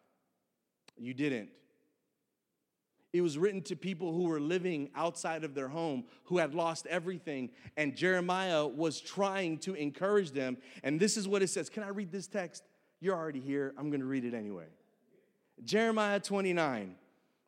[0.97, 1.49] You didn't.
[3.13, 6.87] It was written to people who were living outside of their home, who had lost
[6.87, 7.49] everything.
[7.75, 10.57] And Jeremiah was trying to encourage them.
[10.83, 11.69] And this is what it says.
[11.69, 12.63] Can I read this text?
[13.01, 13.73] You're already here.
[13.77, 14.67] I'm going to read it anyway.
[15.63, 16.95] Jeremiah 29,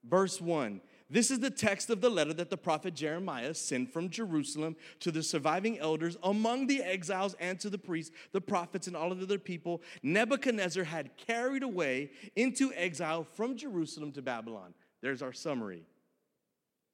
[0.03, 0.81] verse 1.
[1.13, 5.11] This is the text of the letter that the prophet Jeremiah sent from Jerusalem to
[5.11, 9.19] the surviving elders among the exiles and to the priests, the prophets, and all of
[9.19, 14.73] the other people Nebuchadnezzar had carried away into exile from Jerusalem to Babylon.
[15.03, 15.83] There's our summary.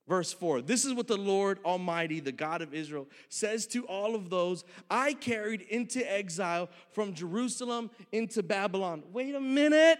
[0.05, 4.15] Verse 4 This is what the Lord Almighty, the God of Israel, says to all
[4.15, 9.01] of those I carried into exile from Jerusalem into Babylon.
[9.13, 9.99] Wait a minute.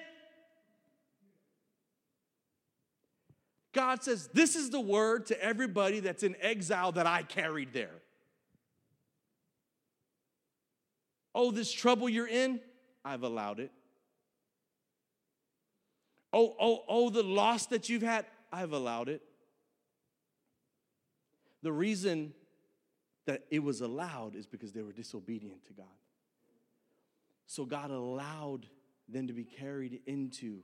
[3.74, 8.02] God says, This is the word to everybody that's in exile that I carried there.
[11.36, 12.60] Oh, this trouble you're in,
[13.06, 13.72] I've allowed it.
[16.34, 19.22] Oh, oh, oh, the loss that you've had, I've allowed it.
[21.62, 22.34] The reason
[23.26, 25.86] that it was allowed is because they were disobedient to God.
[27.46, 28.68] So God allowed
[29.08, 30.60] them to be carried into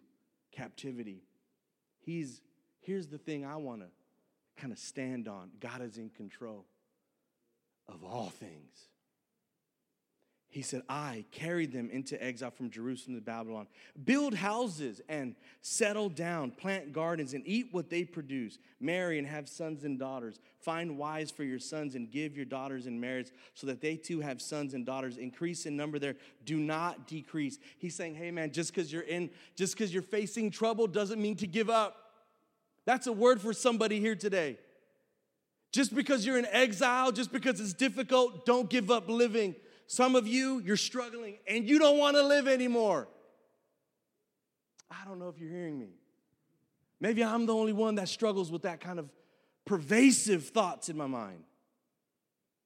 [0.51, 1.23] captivity.
[1.99, 2.41] He's
[2.85, 3.87] Here's the thing I want to
[4.61, 6.65] kind of stand on God is in control
[7.87, 8.89] of all things.
[10.47, 13.67] He said, I carried them into exile from Jerusalem to Babylon.
[14.05, 18.57] Build houses and settle down, plant gardens and eat what they produce.
[18.79, 20.39] Marry and have sons and daughters.
[20.59, 24.21] Find wives for your sons and give your daughters in marriage so that they too
[24.21, 25.17] have sons and daughters.
[25.17, 26.15] Increase in number there.
[26.45, 27.57] Do not decrease.
[27.77, 31.35] He's saying, hey man, just because you're in, just because you're facing trouble doesn't mean
[31.37, 32.04] to give up.
[32.85, 34.57] That's a word for somebody here today.
[35.71, 39.55] Just because you're in exile, just because it's difficult, don't give up living.
[39.87, 43.07] Some of you, you're struggling and you don't want to live anymore.
[44.89, 45.89] I don't know if you're hearing me.
[46.99, 49.09] Maybe I'm the only one that struggles with that kind of
[49.65, 51.43] pervasive thoughts in my mind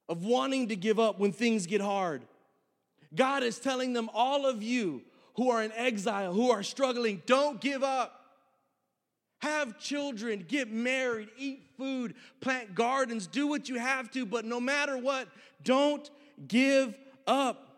[0.08, 2.24] of wanting to give up when things get hard.
[3.16, 5.02] God is telling them, all of you
[5.36, 8.19] who are in exile, who are struggling, don't give up.
[9.40, 14.60] Have children, get married, eat food, plant gardens, do what you have to, but no
[14.60, 15.28] matter what,
[15.64, 16.10] don't
[16.48, 16.94] give
[17.26, 17.70] up.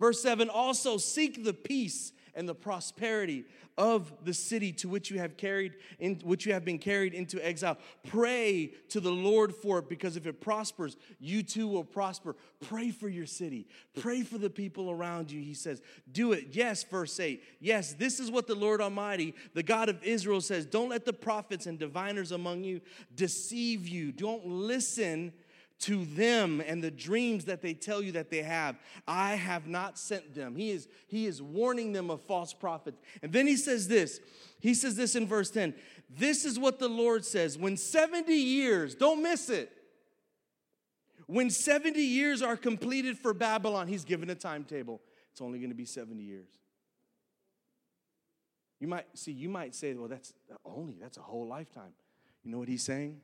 [0.00, 3.44] Verse 7 also seek the peace and the prosperity
[3.76, 7.38] of the city to which you have carried in which you have been carried into
[7.46, 7.76] exile.
[8.08, 12.34] Pray to the lord for it because if it prospers you too will prosper.
[12.62, 13.68] Pray for your city.
[14.00, 15.82] Pray for the people around you he says.
[16.10, 16.48] Do it.
[16.52, 20.64] Yes verse 8 yes this is what the lord almighty the god of israel says.
[20.64, 22.80] Don't let the prophets and diviners among you
[23.14, 24.12] deceive you.
[24.12, 25.34] Don't listen
[25.80, 28.76] to them and the dreams that they tell you that they have.
[29.08, 30.54] I have not sent them.
[30.54, 33.00] He is, he is warning them of false prophets.
[33.22, 34.20] And then he says this.
[34.60, 35.74] He says this in verse 10.
[36.10, 37.56] This is what the Lord says.
[37.56, 39.72] When 70 years, don't miss it.
[41.26, 45.00] When 70 years are completed for Babylon, he's given a timetable.
[45.32, 46.48] It's only going to be 70 years.
[48.80, 50.32] You might see, you might say, well, that's
[50.64, 51.92] only, that's a whole lifetime.
[52.42, 53.20] You know what he's saying?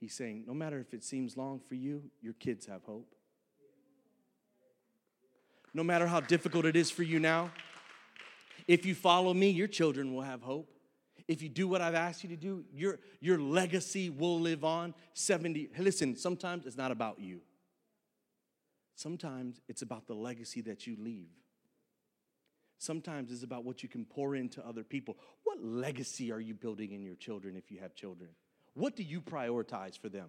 [0.00, 3.14] He's saying, no matter if it seems long for you, your kids have hope.
[5.74, 7.50] No matter how difficult it is for you now,
[8.66, 10.70] if you follow me, your children will have hope.
[11.26, 14.94] If you do what I've asked you to do, your, your legacy will live on
[15.14, 15.70] 70.
[15.78, 17.40] Listen, sometimes it's not about you.
[18.94, 21.28] Sometimes it's about the legacy that you leave.
[22.78, 25.16] Sometimes it's about what you can pour into other people.
[25.44, 28.30] What legacy are you building in your children if you have children?
[28.78, 30.28] What do you prioritize for them?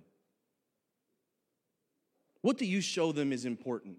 [2.41, 3.97] What do you show them is important?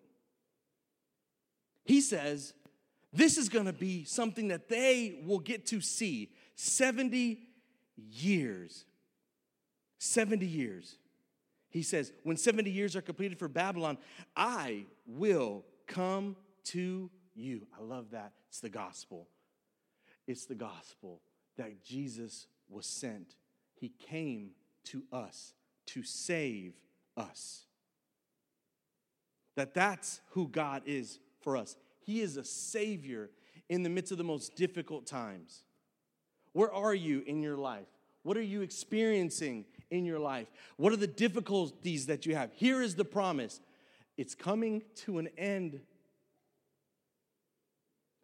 [1.85, 2.53] He says,
[3.13, 7.39] this is going to be something that they will get to see 70
[7.97, 8.87] years.
[9.99, 10.97] 70 years.
[11.69, 13.99] He says, when 70 years are completed for Babylon,
[14.35, 16.35] I will come
[16.65, 17.69] to you.
[17.79, 18.33] I love that.
[18.49, 19.29] It's the gospel.
[20.27, 21.21] It's the gospel
[21.57, 23.37] that Jesus was sent
[23.81, 24.51] he came
[24.85, 25.55] to us
[25.87, 26.75] to save
[27.16, 27.64] us.
[29.57, 31.77] That that's who God is for us.
[32.05, 33.31] He is a savior
[33.69, 35.62] in the midst of the most difficult times.
[36.53, 37.87] Where are you in your life?
[38.23, 40.49] What are you experiencing in your life?
[40.77, 42.53] What are the difficulties that you have?
[42.53, 43.61] Here is the promise
[44.19, 45.81] it's coming to an end.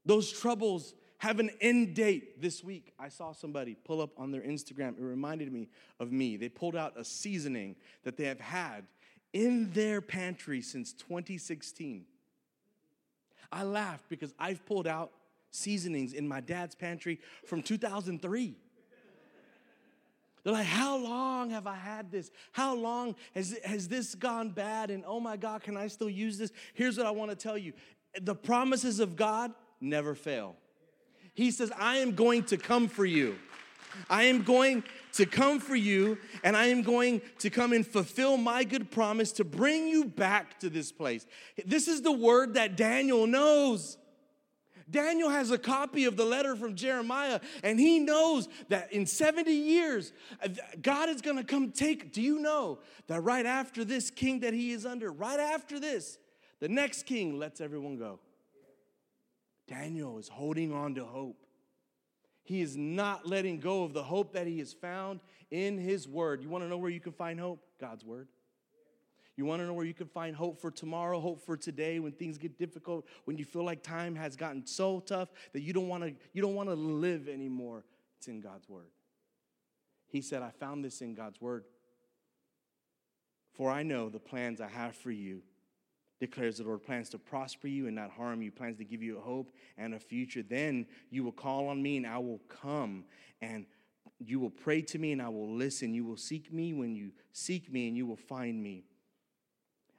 [0.05, 2.93] Those troubles have an end date this week.
[2.99, 4.99] I saw somebody pull up on their Instagram.
[4.99, 6.37] It reminded me of me.
[6.37, 8.85] They pulled out a seasoning that they have had
[9.33, 12.05] in their pantry since 2016.
[13.51, 15.13] I laughed because I've pulled out
[15.51, 18.57] seasonings in my dad's pantry from 2003.
[20.45, 22.31] They're like, How long have I had this?
[22.53, 24.91] How long has, has this gone bad?
[24.91, 26.53] And oh my God, can I still use this?
[26.75, 27.73] Here's what I want to tell you
[28.21, 30.57] the promises of God never fail.
[31.37, 33.37] He says, I am going to come for you.
[34.09, 34.83] I am going
[35.13, 39.33] to come for you, and I am going to come and fulfill my good promise
[39.33, 41.27] to bring you back to this place.
[41.67, 43.99] This is the word that Daniel knows.
[44.91, 49.53] Daniel has a copy of the letter from Jeremiah, and he knows that in 70
[49.53, 50.15] years,
[50.81, 52.13] God is gonna come take.
[52.13, 52.79] Do you know
[53.09, 56.19] that right after this king that he is under, right after this,
[56.61, 58.21] the next king lets everyone go?
[59.67, 61.45] Daniel is holding on to hope.
[62.45, 66.43] He is not letting go of the hope that he has found in his word.
[66.43, 67.61] You wanna know where you can find hope?
[67.81, 68.29] God's word.
[69.37, 72.13] You want to know where you can find hope for tomorrow, hope for today when
[72.13, 75.89] things get difficult, when you feel like time has gotten so tough that you don't
[75.89, 77.85] want to you don't want to live anymore.
[78.17, 78.91] It's in God's word.
[80.07, 81.65] He said, "I found this in God's word.
[83.53, 85.43] For I know the plans I have for you."
[86.19, 89.19] Declares the Lord, plans to prosper you and not harm you, plans to give you
[89.19, 90.43] a hope and a future.
[90.43, 93.05] Then you will call on me and I will come
[93.43, 93.67] and
[94.19, 95.93] you will pray to me and I will listen.
[95.93, 98.85] You will seek me when you seek me and you will find me.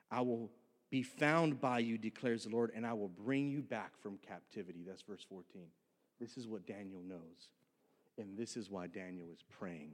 [0.09, 0.49] I will
[0.89, 4.83] be found by you, declares the Lord, and I will bring you back from captivity.
[4.87, 5.67] That's verse 14.
[6.19, 7.51] This is what Daniel knows.
[8.17, 9.91] And this is why Daniel is praying.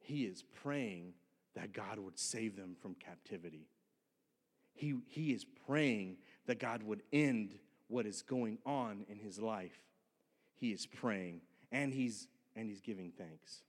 [0.00, 1.14] He is praying
[1.54, 3.68] that God would save them from captivity.
[4.74, 6.16] He, he is praying
[6.46, 7.58] that God would end
[7.88, 9.78] what is going on in his life.
[10.54, 13.62] He is praying and he's and he's giving thanks.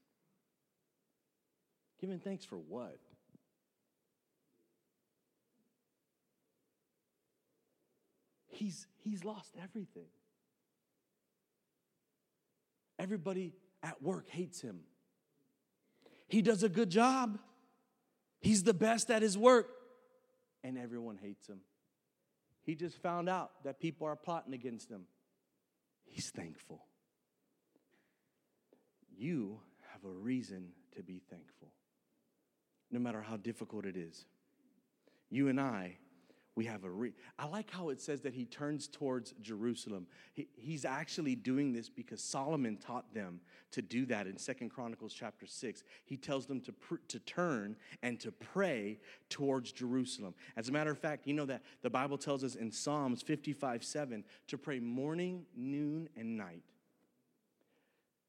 [2.00, 2.98] Giving thanks for what?
[8.54, 10.08] he's, he's lost everything.
[12.98, 13.52] Everybody
[13.82, 14.80] at work hates him.
[16.28, 17.38] He does a good job,
[18.40, 19.68] he's the best at his work,
[20.64, 21.60] and everyone hates him.
[22.64, 25.02] He just found out that people are plotting against him.
[26.04, 26.86] He's thankful.
[29.16, 29.60] You
[29.92, 31.68] have a reason to be thankful,
[32.90, 34.24] no matter how difficult it is.
[35.30, 35.98] You and I
[36.56, 40.06] we have a re- I like how it says that he turns towards Jerusalem.
[40.34, 43.40] He, he's actually doing this because Solomon taught them
[43.72, 45.82] to do that in Second Chronicles chapter 6.
[46.04, 50.34] He tells them to, pr- to turn and to pray towards Jerusalem.
[50.56, 53.82] As a matter of fact, you know that the Bible tells us in Psalms 55
[53.82, 56.62] 7 to pray morning, noon, and night.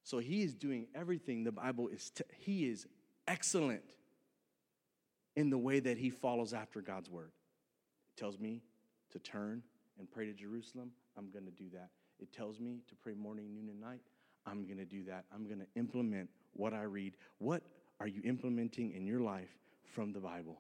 [0.04, 2.88] So he is doing everything the Bible is, t- he is
[3.28, 3.84] excellent
[5.36, 7.32] in the way that he follows after God's word
[8.16, 8.62] tells me
[9.12, 9.62] to turn
[10.00, 11.90] and pray to Jerusalem, I'm going to do that.
[12.20, 14.02] It tells me to pray morning, noon, and night.
[14.46, 15.26] I'm going to do that.
[15.34, 17.16] I'm going to implement what I read.
[17.40, 17.64] What
[18.00, 19.50] are you implementing in your life
[19.84, 20.60] from the Bible?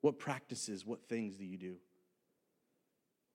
[0.00, 1.76] What practices, what things do you do?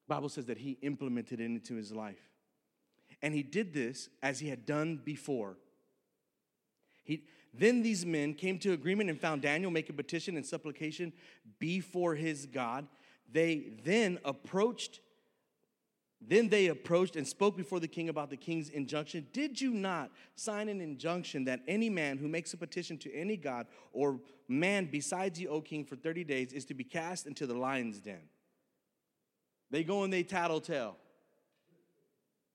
[0.07, 2.29] Bible says that he implemented it into his life.
[3.21, 5.57] And he did this as he had done before.
[7.03, 7.23] He,
[7.57, 11.13] then these men came to agreement and found Daniel make a petition and supplication
[11.59, 12.87] before his God.
[13.31, 15.01] They then approached
[16.19, 19.27] then they approached and spoke before the king about the king's injunction.
[19.33, 23.37] Did you not sign an injunction that any man who makes a petition to any
[23.37, 27.45] god or man besides you, O king, for 30 days is to be cast into
[27.45, 28.21] the lion's den?
[29.69, 30.97] They go and they tattletale.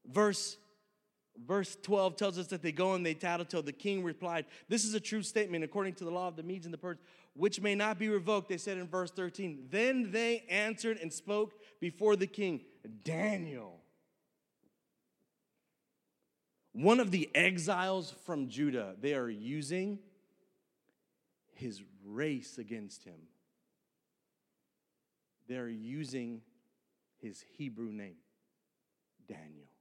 [0.07, 0.57] Verse
[1.39, 3.63] Verse 12 tells us that they go and they tattletale.
[3.63, 6.67] The king replied, This is a true statement according to the law of the Medes
[6.67, 8.49] and the Persians, which may not be revoked.
[8.49, 12.63] They said in verse 13, Then they answered and spoke before the king,
[13.03, 13.81] Daniel,
[16.73, 18.95] one of the exiles from Judah.
[19.01, 19.99] They are using
[21.55, 23.21] his race against him,
[25.49, 26.43] they're using
[27.21, 28.17] his Hebrew name,
[29.27, 29.72] Daniel.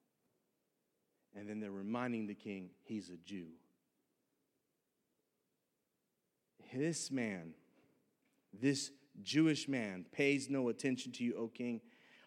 [1.35, 3.47] And then they're reminding the king he's a Jew.
[6.73, 7.53] This man,
[8.53, 11.81] this Jewish man, pays no attention to you, O king,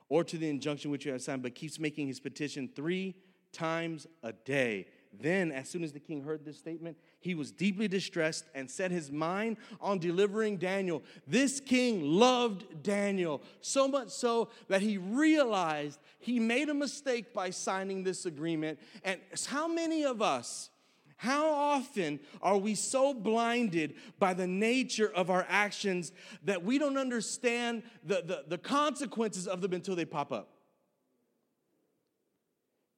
[0.08, 3.16] or to the injunction which you have signed, but keeps making his petition three
[3.52, 4.86] times a day.
[5.20, 8.90] Then, as soon as the king heard this statement, he was deeply distressed and set
[8.90, 11.02] his mind on delivering Daniel.
[11.26, 17.50] This king loved Daniel so much so that he realized he made a mistake by
[17.50, 18.78] signing this agreement.
[19.04, 20.70] And how many of us,
[21.16, 26.12] how often are we so blinded by the nature of our actions
[26.44, 30.53] that we don't understand the, the, the consequences of them until they pop up?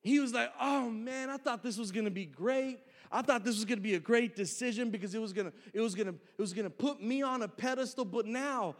[0.07, 2.79] He was like, oh man, I thought this was gonna be great.
[3.11, 5.97] I thought this was gonna be a great decision because it was gonna, it was
[5.97, 8.05] gonna, it was gonna put me on a pedestal.
[8.05, 8.77] But now,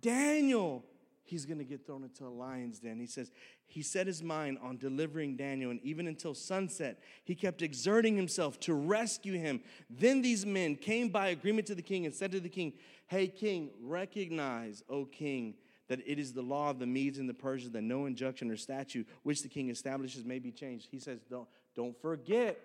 [0.00, 0.82] Daniel,
[1.22, 2.98] he's to get thrown into a lion's den.
[2.98, 3.30] He says,
[3.66, 8.58] He set his mind on delivering Daniel, and even until sunset, he kept exerting himself
[8.60, 9.60] to rescue him.
[9.90, 12.72] Then these men came by agreement to the king and said to the king,
[13.06, 15.56] Hey, king, recognize, O king,
[15.90, 18.56] that it is the law of the Medes and the Persians that no injunction or
[18.56, 20.86] statute which the king establishes may be changed.
[20.88, 22.60] He says, Don't, don't forget,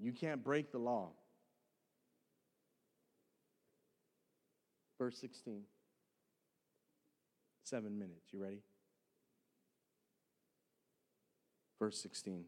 [0.00, 1.10] you can't break the law.
[4.98, 5.62] Verse 16.
[7.62, 8.32] Seven minutes.
[8.32, 8.62] You ready?
[11.78, 12.46] Verse 16.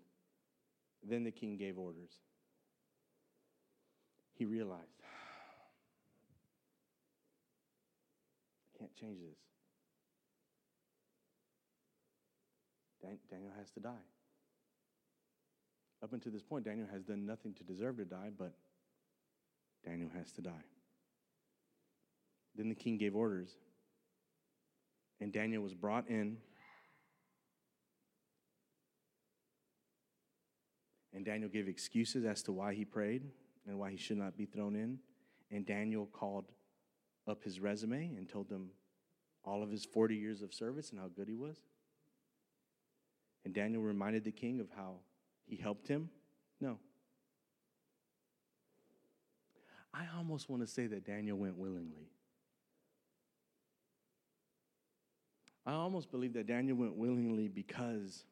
[1.09, 2.11] Then the king gave orders.
[4.35, 4.83] He realized,
[8.75, 9.39] I can't change this.
[13.31, 14.05] Daniel has to die.
[16.03, 18.53] Up until this point, Daniel has done nothing to deserve to die, but
[19.85, 20.65] Daniel has to die.
[22.55, 23.51] Then the king gave orders,
[25.21, 26.39] and Daniel was brought in.
[31.15, 33.23] And Daniel gave excuses as to why he prayed
[33.67, 34.99] and why he should not be thrown in.
[35.51, 36.53] And Daniel called
[37.27, 38.71] up his resume and told them
[39.45, 41.57] all of his 40 years of service and how good he was.
[43.47, 44.97] And Daniel reminded the king of how
[45.47, 46.11] he helped him.
[46.61, 46.81] No.
[49.95, 52.11] I almost want to say that Daniel went willingly.
[55.65, 58.25] I almost believe that Daniel went willingly because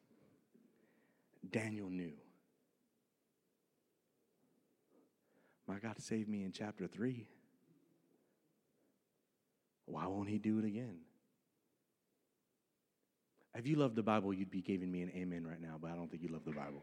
[1.49, 2.15] Daniel knew.
[5.69, 7.25] My God saved me in chapter 3.
[9.87, 10.97] Why won't he do it again?
[13.55, 15.95] If you love the Bible, you'd be giving me an amen right now, but I
[15.95, 16.83] don't think you love the Bible.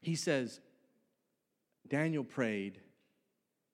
[0.00, 0.60] He says,
[1.88, 2.78] Daniel prayed,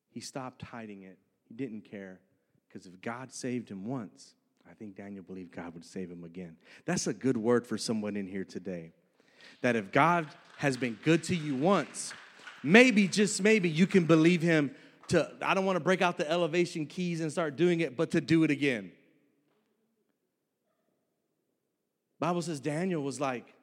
[0.09, 2.21] he stopped hiding it, he didn't care.
[2.69, 4.35] Because if God saved him once,
[4.69, 6.57] I think Daniel believed God would save him again.
[6.87, 8.93] That's a good word for someone in here today.
[9.61, 12.15] That if God has been good to you once,
[12.63, 14.75] maybe, just maybe, you can believe him
[15.09, 18.11] to, I don't want to break out the elevation keys and start doing it, but
[18.13, 18.91] to do it again.
[22.19, 23.55] Bible says Daniel was like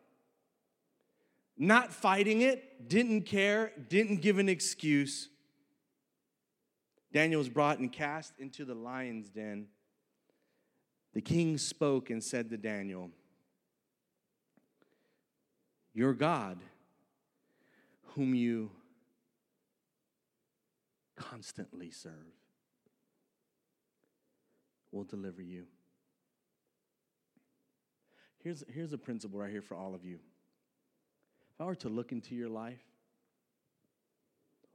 [1.58, 5.30] not fighting it, didn't care, didn't give an excuse.
[7.14, 9.68] Daniel was brought and cast into the lion's den.
[11.14, 13.12] The king spoke and said to Daniel,
[15.94, 16.58] Your God,
[18.16, 18.72] whom you
[21.16, 22.14] constantly serve,
[24.92, 25.66] will deliver you.
[28.44, 30.20] Here's, here's a principle right here for all of you.
[31.54, 32.82] If I were to look into your life,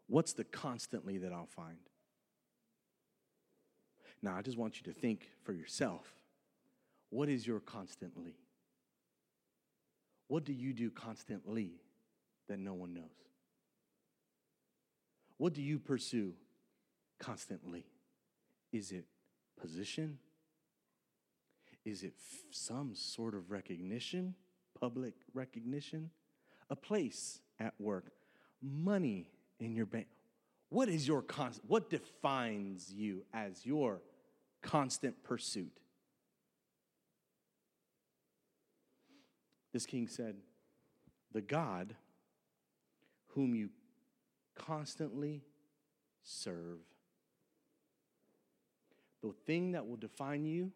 [0.06, 1.78] what's the constantly that I'll find?
[4.22, 6.12] Now, I just want you to think for yourself.
[7.10, 8.36] What is your constantly?
[10.28, 11.72] What do you do constantly
[12.48, 13.04] that no one knows?
[15.38, 16.34] What do you pursue
[17.18, 17.84] constantly?
[18.72, 19.04] Is it
[19.60, 20.18] position?
[21.86, 24.34] Is it f- some sort of recognition,
[24.78, 26.10] public recognition?
[26.68, 28.10] A place at work,
[28.60, 29.30] money
[29.60, 30.08] in your bank,
[30.68, 34.02] what is your constant, what defines you as your
[34.62, 35.78] constant pursuit?
[39.72, 40.34] This king said,
[41.32, 41.94] The God
[43.28, 43.70] whom you
[44.56, 45.44] constantly
[46.24, 46.80] serve.
[49.22, 50.72] The thing that will define you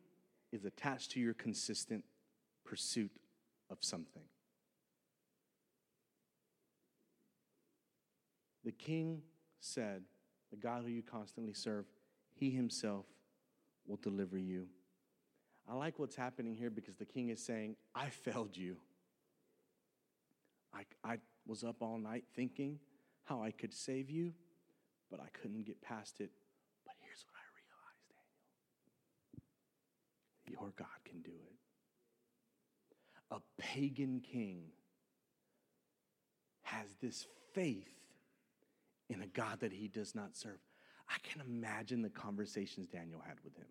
[0.53, 2.05] is attached to your consistent
[2.65, 3.11] pursuit
[3.71, 4.23] of something.
[8.65, 9.23] The king
[9.61, 10.03] said,
[10.51, 11.87] The God who you constantly serve,
[12.35, 13.07] he himself
[13.87, 14.67] will deliver you.
[15.69, 18.77] I like what's happening here because the king is saying, I failed you.
[20.75, 22.79] I, I was up all night thinking
[23.25, 24.33] how I could save you,
[25.11, 26.31] but I couldn't get past it.
[26.85, 28.31] But here's what I realized, Daniel
[30.51, 31.57] your God can do it.
[33.31, 34.65] A pagan king
[36.63, 37.89] has this faith
[39.09, 40.59] in a God that he does not serve.
[41.09, 43.67] I can imagine the conversations Daniel had with him.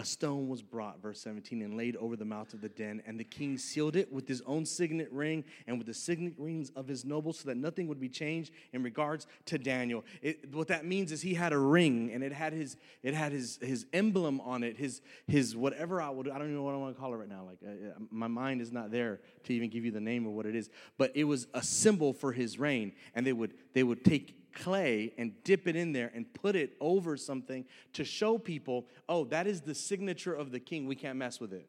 [0.00, 3.20] A stone was brought, verse 17, and laid over the mouth of the den, and
[3.20, 6.88] the king sealed it with his own signet ring and with the signet rings of
[6.88, 10.02] his nobles, so that nothing would be changed in regards to Daniel.
[10.22, 13.30] It, what that means is he had a ring, and it had his it had
[13.30, 16.72] his his emblem on it, his his whatever I would I don't even know what
[16.72, 17.44] I want to call it right now.
[17.44, 20.32] Like uh, uh, my mind is not there to even give you the name of
[20.32, 23.82] what it is, but it was a symbol for his reign, and they would they
[23.82, 28.38] would take clay and dip it in there and put it over something to show
[28.38, 30.86] people, oh, that is the signature of the king.
[30.86, 31.68] We can't mess with it.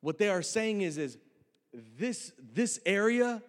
[0.00, 1.18] What they are saying is, is
[1.96, 3.42] this, this area,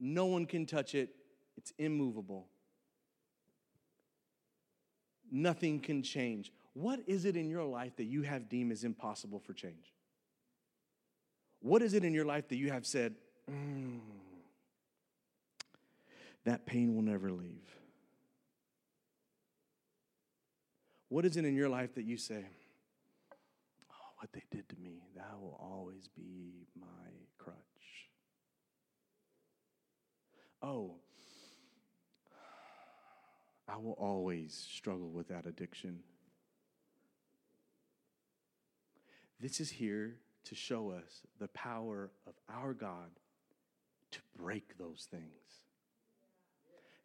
[0.00, 1.10] no one can touch it.
[1.56, 2.48] It's immovable.
[5.30, 6.52] Nothing can change.
[6.72, 9.92] What is it in your life that you have deemed as impossible for change?
[11.60, 13.14] What is it in your life that you have said,
[13.50, 13.98] mm,
[16.46, 17.76] that pain will never leave?
[21.08, 22.44] What is it in your life that you say,
[23.90, 26.86] oh, what they did to me, that will always be my
[27.36, 27.56] crutch?
[30.62, 30.94] Oh,
[33.68, 35.98] I will always struggle with that addiction.
[39.40, 43.10] This is here to show us the power of our God
[44.12, 45.65] to break those things.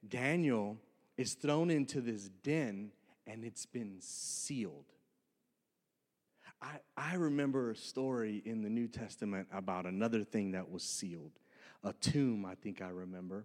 [0.07, 0.77] Daniel
[1.17, 2.91] is thrown into this den
[3.27, 4.85] and it's been sealed.
[6.61, 11.31] I, I remember a story in the New Testament about another thing that was sealed
[11.83, 13.43] a tomb, I think I remember.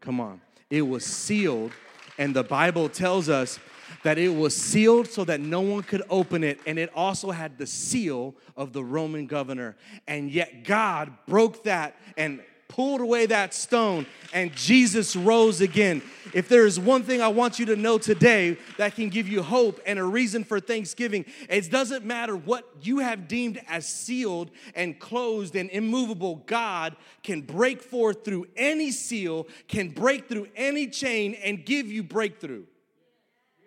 [0.00, 0.40] Come on.
[0.70, 1.72] It was sealed
[2.18, 3.58] and the Bible tells us
[4.02, 6.60] that it was sealed so that no one could open it.
[6.66, 9.76] And it also had the seal of the Roman governor.
[10.06, 12.42] And yet God broke that and
[12.72, 16.00] pulled away that stone, and Jesus rose again.
[16.32, 19.42] If there is one thing I want you to know today that can give you
[19.42, 24.50] hope and a reason for thanksgiving, it doesn't matter what you have deemed as sealed
[24.74, 30.86] and closed and immovable, God can break forth through any seal, can break through any
[30.86, 32.62] chain, and give you breakthrough.
[32.62, 33.66] It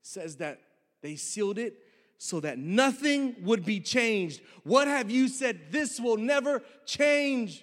[0.00, 0.58] says that
[1.02, 1.82] they sealed it
[2.16, 4.40] so that nothing would be changed.
[4.62, 5.70] What have you said?
[5.70, 7.62] This will never change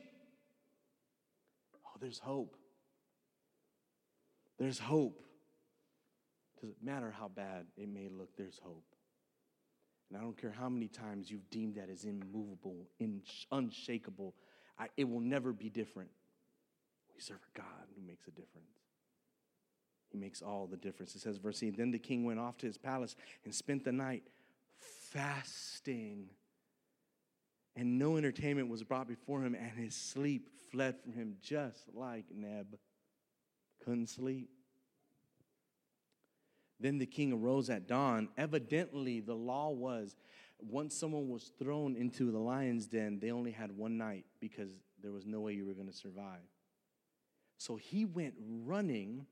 [2.03, 2.57] there's hope.
[4.59, 5.21] There's hope.
[6.59, 8.83] Doesn't matter how bad it may look, there's hope.
[10.09, 12.87] And I don't care how many times you've deemed that as immovable,
[13.51, 14.35] unshakable,
[14.77, 16.09] I, it will never be different.
[17.15, 18.67] We serve a God who makes a difference.
[20.09, 21.15] He makes all the difference.
[21.15, 23.93] It says, verse 8, then the king went off to his palace and spent the
[23.93, 24.23] night
[25.09, 26.27] fasting
[27.75, 32.25] and no entertainment was brought before him, and his sleep fled from him just like
[32.33, 32.77] Neb.
[33.83, 34.49] Couldn't sleep.
[36.79, 38.29] Then the king arose at dawn.
[38.37, 40.15] Evidently, the law was
[40.69, 44.71] once someone was thrown into the lion's den, they only had one night because
[45.01, 46.39] there was no way you were going to survive.
[47.57, 48.33] So he went
[48.65, 49.25] running.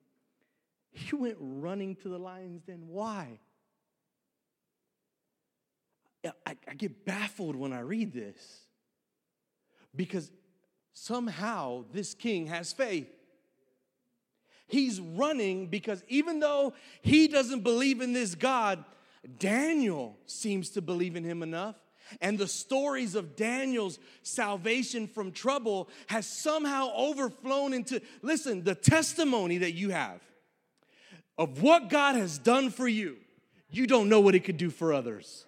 [0.92, 2.84] He went running to the lion's den.
[2.88, 3.39] Why?
[6.26, 8.62] I, I get baffled when I read this
[9.96, 10.32] because
[10.94, 13.08] somehow this king has faith.
[14.68, 18.84] He's running because even though he doesn't believe in this God,
[19.40, 21.76] Daniel seems to believe in him enough.
[22.20, 29.60] And the stories of Daniel's salvation from trouble has somehow overflown into, listen, the testimony
[29.60, 30.22] that you have
[31.38, 33.18] of what God has done for you.
[33.70, 35.46] You don't know what it could do for others.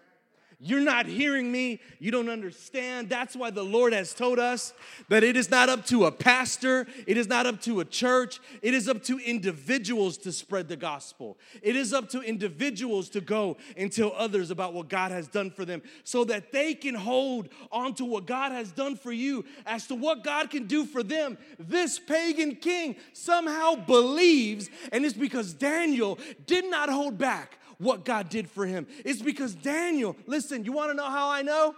[0.66, 1.82] You're not hearing me.
[2.00, 3.10] You don't understand.
[3.10, 4.74] That's why the Lord has told us
[5.10, 8.40] that it is not up to a pastor, it is not up to a church,
[8.62, 11.38] it is up to individuals to spread the gospel.
[11.62, 15.52] It is up to individuals to go and tell others about what God has done
[15.52, 19.44] for them so that they can hold on to what God has done for you
[19.66, 21.38] as to what God can do for them.
[21.60, 28.30] This pagan king somehow believes, and it's because Daniel did not hold back what God
[28.30, 28.88] did for him.
[29.06, 31.76] It's because Daniel, listen, you want to know how I know?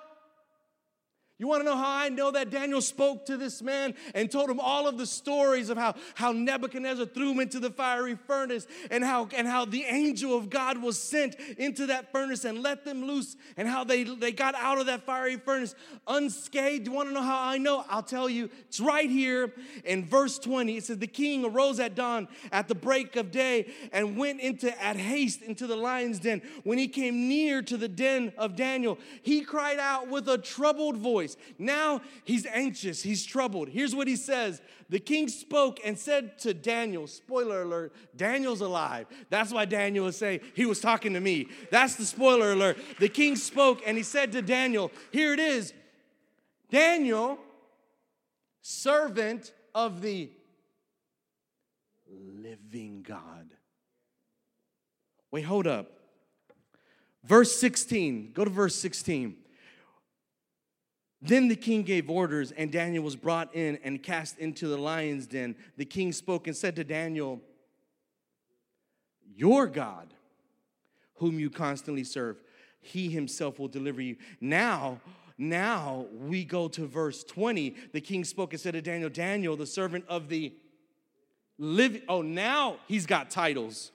[1.37, 4.49] You want to know how I know that Daniel spoke to this man and told
[4.49, 8.65] him all of the stories of how, how Nebuchadnezzar threw him into the fiery furnace
[8.89, 12.85] and how, and how the angel of God was sent into that furnace and let
[12.85, 15.75] them loose and how they, they got out of that fiery furnace
[16.07, 16.87] unscathed.
[16.87, 17.83] You want to know how I know?
[17.89, 18.49] I'll tell you.
[18.69, 19.51] It's right here
[19.83, 20.77] in verse 20.
[20.77, 24.81] It says, The king arose at dawn at the break of day and went into
[24.81, 26.41] at haste into the lion's den.
[26.63, 30.95] When he came near to the den of Daniel, he cried out with a troubled
[30.95, 31.37] voice voice.
[31.57, 33.69] Now he's anxious, he's troubled.
[33.69, 39.07] Here's what he says The king spoke and said to Daniel, spoiler alert, Daniel's alive.
[39.29, 41.47] That's why Daniel is saying he was talking to me.
[41.71, 42.77] That's the spoiler alert.
[42.99, 45.73] The king spoke and he said to Daniel, Here it is
[46.69, 47.37] Daniel,
[48.61, 50.29] servant of the
[52.09, 53.49] living God.
[55.31, 55.91] Wait, hold up.
[57.23, 59.35] Verse 16, go to verse 16.
[61.27, 65.25] Then the king gave orders, and Daniel was brought in and cast into the lion's
[65.25, 65.55] den.
[65.77, 67.41] The king spoke and said to Daniel,
[69.35, 70.13] Your God,
[71.15, 72.37] whom you constantly serve,
[72.81, 74.17] he himself will deliver you.
[74.39, 74.99] Now,
[75.37, 77.75] now we go to verse 20.
[77.91, 80.53] The king spoke and said to Daniel, Daniel, the servant of the
[81.57, 82.03] living.
[82.07, 83.91] Oh, now he's got titles.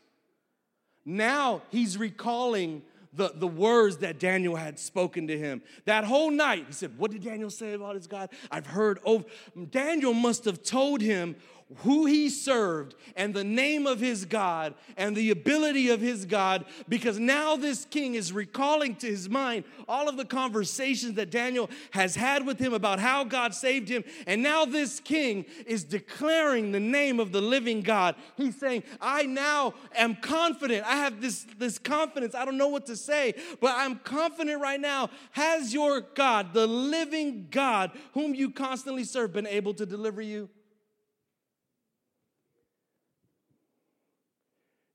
[1.05, 2.83] Now he's recalling
[3.13, 5.63] the, the words that Daniel had spoken to him.
[5.85, 8.31] That whole night, he said, What did Daniel say about his God?
[8.51, 9.25] I've heard over.
[9.71, 11.37] Daniel must have told him
[11.79, 16.65] who he served and the name of his God and the ability of his God
[16.89, 21.71] because now this king is recalling to his mind all of the conversations that Daniel
[21.93, 24.03] has had with him about how God saved him.
[24.27, 28.17] And now this king is declaring the name of the living God.
[28.37, 30.85] He's saying, I now am confident.
[30.85, 32.35] I have this, this confidence.
[32.35, 35.11] I don't know what to say, but I'm confident right now.
[35.33, 40.49] Has your God, the living God, whom you constantly serve, been able to deliver you?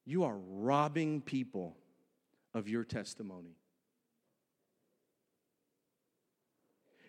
[0.05, 1.75] You are robbing people
[2.53, 3.57] of your testimony.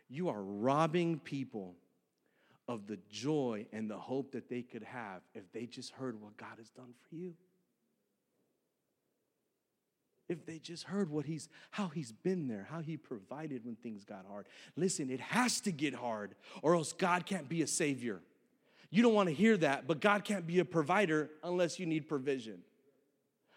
[0.08, 1.74] You are robbing people
[2.68, 6.36] of the joy and the hope that they could have if they just heard what
[6.36, 7.34] God has done for you.
[10.28, 14.04] If they just heard what he's how he's been there, how he provided when things
[14.04, 14.46] got hard.
[14.74, 18.20] Listen, it has to get hard or else God can't be a savior.
[18.90, 22.08] You don't want to hear that, but God can't be a provider unless you need
[22.08, 22.62] provision.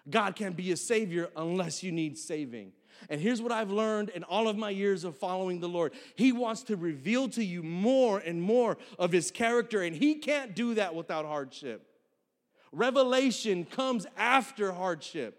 [0.10, 2.74] God can't be a savior unless you need saving.
[3.10, 6.32] And here's what I've learned in all of my years of following the Lord He
[6.32, 10.76] wants to reveal to you more and more of His character, and He can't do
[10.76, 11.86] that without hardship.
[12.72, 15.36] Revelation comes after hardship.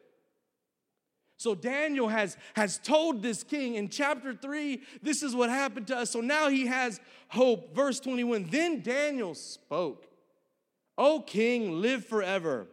[1.37, 5.97] So Daniel has, has told this king in chapter 3, this is what happened to
[5.97, 6.11] us.
[6.11, 7.75] So now he has hope.
[7.75, 10.07] Verse 21 Then Daniel spoke,
[10.99, 12.67] O king, live forever.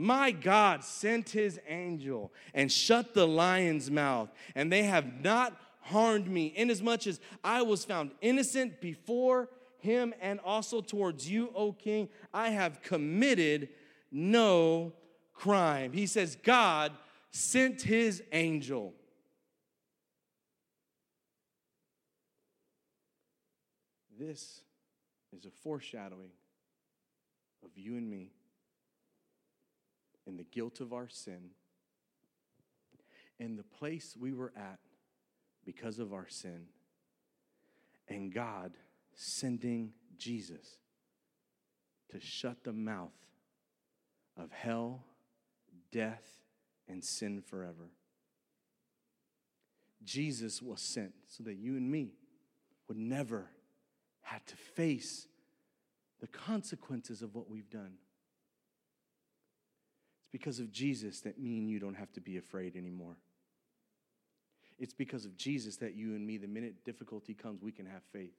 [0.00, 6.28] My God sent his angel and shut the lion's mouth, and they have not harmed
[6.28, 12.08] me, inasmuch as I was found innocent before him and also towards you, O king.
[12.32, 13.70] I have committed
[14.12, 14.92] no
[15.34, 15.92] crime.
[15.92, 16.92] He says, God
[17.32, 18.94] sent his angel.
[24.16, 24.60] This
[25.36, 26.30] is a foreshadowing
[27.64, 28.30] of you and me
[30.28, 31.50] and the guilt of our sin
[33.40, 34.78] and the place we were at
[35.64, 36.66] because of our sin,
[38.08, 38.72] and God
[39.14, 40.78] sending Jesus
[42.10, 43.12] to shut the mouth
[44.36, 45.04] of hell,
[45.92, 46.24] death,
[46.88, 47.90] and sin forever.
[50.04, 52.12] Jesus was sent so that you and me
[52.88, 53.50] would never
[54.22, 55.26] have to face
[56.20, 57.94] the consequences of what we've done.
[60.28, 63.16] It's because of Jesus that me and you don't have to be afraid anymore.
[64.78, 68.02] It's because of Jesus that you and me, the minute difficulty comes, we can have
[68.12, 68.36] faith.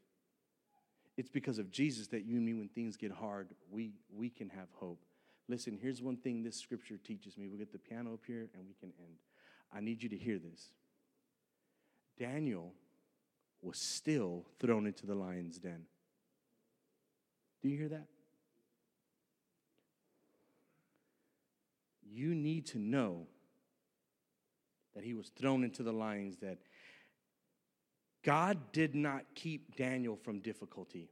[1.18, 4.50] It's because of Jesus that you and me, when things get hard, we, we can
[4.50, 5.04] have hope.
[5.48, 7.48] Listen, here's one thing this scripture teaches me.
[7.48, 9.16] We'll get the piano up here and we can end.
[9.74, 10.68] I need you to hear this.
[12.20, 12.72] Daniel
[13.64, 15.86] was still thrown into the lion's den.
[17.64, 18.06] Do you hear that?
[22.12, 23.28] You need to know
[24.95, 26.57] that he was thrown into the lions, that
[28.24, 31.10] God did not keep Daniel from difficulty.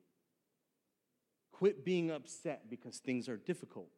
[1.52, 3.90] Quit being upset because things are difficult.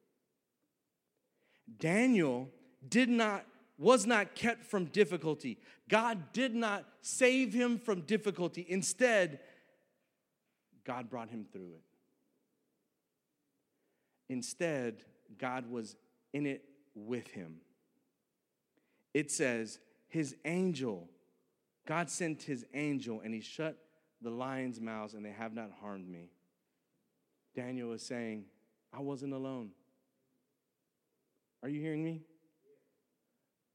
[1.77, 2.49] Daniel
[2.87, 3.45] did not
[3.77, 5.57] was not kept from difficulty.
[5.87, 8.65] God did not save him from difficulty.
[8.67, 9.39] Instead,
[10.83, 11.83] God brought him through it.
[14.27, 15.05] Instead,
[15.37, 15.95] God was
[16.33, 16.61] in it
[17.05, 17.55] with him.
[19.13, 21.09] It says, His angel,
[21.85, 23.77] God sent His angel and He shut
[24.21, 26.29] the lions' mouths and they have not harmed me.
[27.55, 28.45] Daniel is saying,
[28.93, 29.71] I wasn't alone.
[31.63, 32.21] Are you hearing me?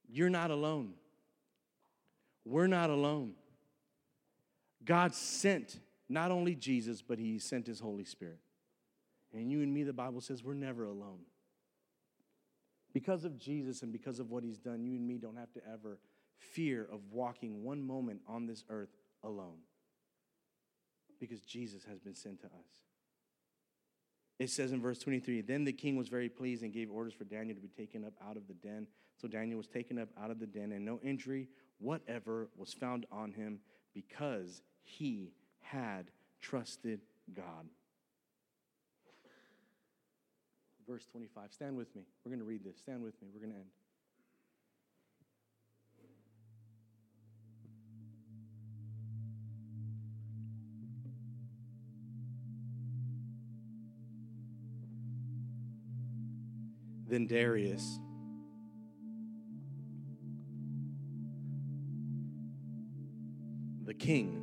[0.09, 0.95] You're not alone.
[2.45, 3.35] We're not alone.
[4.85, 8.39] God sent not only Jesus, but He sent His Holy Spirit.
[9.33, 11.21] And you and me, the Bible says, we're never alone.
[12.95, 15.61] Because of Jesus and because of what he's done, you and me don't have to
[15.71, 15.99] ever
[16.39, 19.59] fear of walking one moment on this earth alone.
[21.19, 22.85] Because Jesus has been sent to us.
[24.39, 27.25] It says in verse 23 Then the king was very pleased and gave orders for
[27.25, 28.87] Daniel to be taken up out of the den.
[29.21, 33.07] So Daniel was taken up out of the den, and no injury whatever was found
[33.11, 33.61] on him
[33.93, 37.01] because he had trusted
[37.35, 37.67] God.
[40.87, 41.53] Verse 25.
[41.53, 42.03] Stand with me.
[42.25, 42.79] We're going to read this.
[42.79, 43.29] Stand with me.
[43.33, 43.69] We're going to end.
[57.07, 58.01] Then Darius
[63.85, 64.41] the king,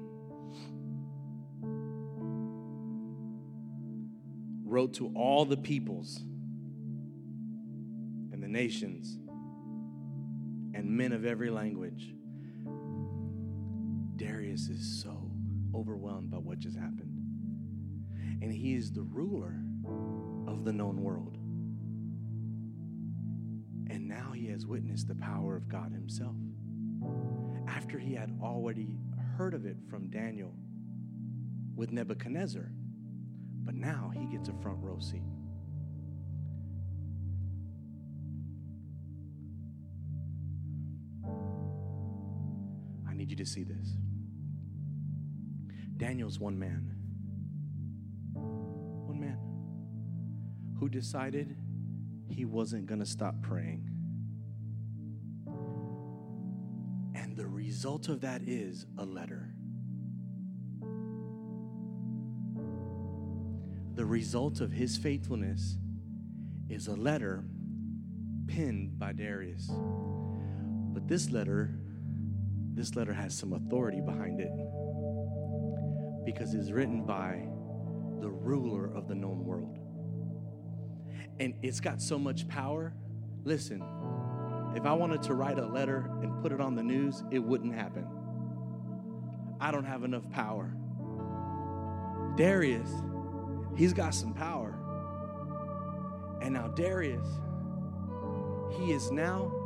[4.63, 6.23] wrote to all the peoples
[8.51, 9.17] nations
[10.73, 12.13] and men of every language.
[14.15, 15.31] Darius is so
[15.73, 17.17] overwhelmed by what just happened.
[18.41, 19.61] And he is the ruler
[20.47, 21.37] of the known world.
[23.89, 26.35] And now he has witnessed the power of God himself.
[27.67, 28.97] After he had already
[29.37, 30.53] heard of it from Daniel
[31.75, 32.71] with Nebuchadnezzar,
[33.63, 35.23] but now he gets a front row seat.
[43.31, 43.95] You to see this.
[45.97, 46.95] Daniel's one man.
[48.33, 49.39] One man
[50.79, 51.55] who decided
[52.27, 53.87] he wasn't going to stop praying.
[57.15, 59.53] And the result of that is a letter.
[63.95, 65.77] The result of his faithfulness
[66.69, 67.43] is a letter
[68.47, 69.69] penned by Darius.
[70.93, 71.80] But this letter,
[72.73, 74.51] this letter has some authority behind it
[76.25, 77.47] because it's written by
[78.21, 79.77] the ruler of the known world.
[81.39, 82.93] And it's got so much power.
[83.43, 83.81] Listen,
[84.75, 87.73] if I wanted to write a letter and put it on the news, it wouldn't
[87.73, 88.07] happen.
[89.59, 90.73] I don't have enough power.
[92.37, 92.89] Darius,
[93.75, 94.77] he's got some power.
[96.41, 97.27] And now, Darius,
[98.77, 99.60] he is now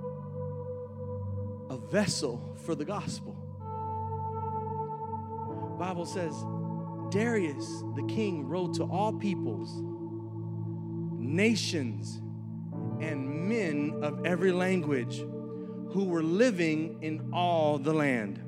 [1.69, 3.35] a vessel for the gospel.
[5.79, 6.33] Bible says
[7.09, 9.81] Darius the king wrote to all peoples,
[11.19, 12.21] nations,
[13.01, 15.17] and men of every language
[15.91, 18.41] who were living in all the land.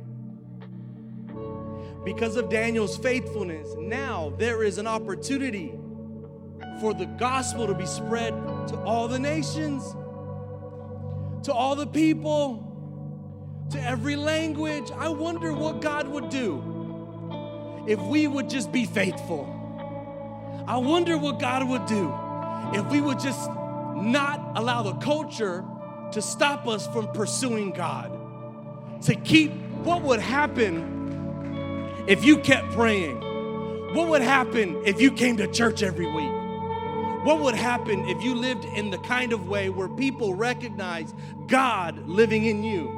[2.03, 5.73] Because of Daniel's faithfulness, now there is an opportunity
[6.79, 8.31] for the gospel to be spread
[8.67, 9.83] to all the nations,
[11.45, 12.66] to all the people,
[13.71, 14.91] to every language.
[14.91, 19.53] I wonder what God would do if we would just be faithful.
[20.67, 22.13] I wonder what God would do
[22.73, 23.49] if we would just
[23.95, 25.63] not allow the culture
[26.11, 28.11] to stop us from pursuing God.
[29.03, 29.51] To keep
[29.83, 33.21] what would happen if you kept praying?
[33.93, 36.31] What would happen if you came to church every week?
[37.25, 41.13] What would happen if you lived in the kind of way where people recognize
[41.47, 42.96] God living in you?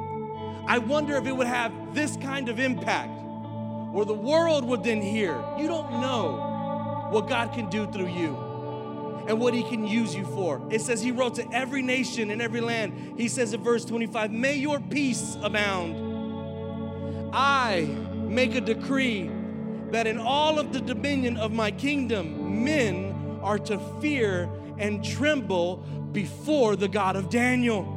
[0.70, 3.10] I wonder if it would have this kind of impact
[3.90, 5.34] where the world would then hear.
[5.58, 8.36] You don't know what God can do through you
[9.26, 10.62] and what he can use you for.
[10.70, 13.18] It says he wrote to every nation and every land.
[13.18, 17.32] He says in verse 25, May your peace abound.
[17.34, 17.86] I
[18.28, 19.28] make a decree
[19.90, 24.48] that in all of the dominion of my kingdom, men are to fear
[24.78, 25.78] and tremble
[26.12, 27.96] before the God of Daniel.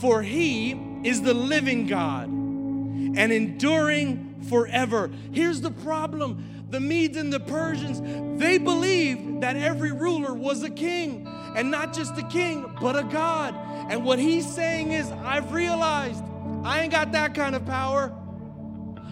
[0.00, 5.10] For he is the living God and enduring forever.
[5.32, 8.02] Here's the problem the Medes and the Persians,
[8.38, 11.26] they believed that every ruler was a king,
[11.56, 13.54] and not just a king, but a God.
[13.90, 16.22] And what he's saying is, I've realized
[16.64, 18.12] I ain't got that kind of power.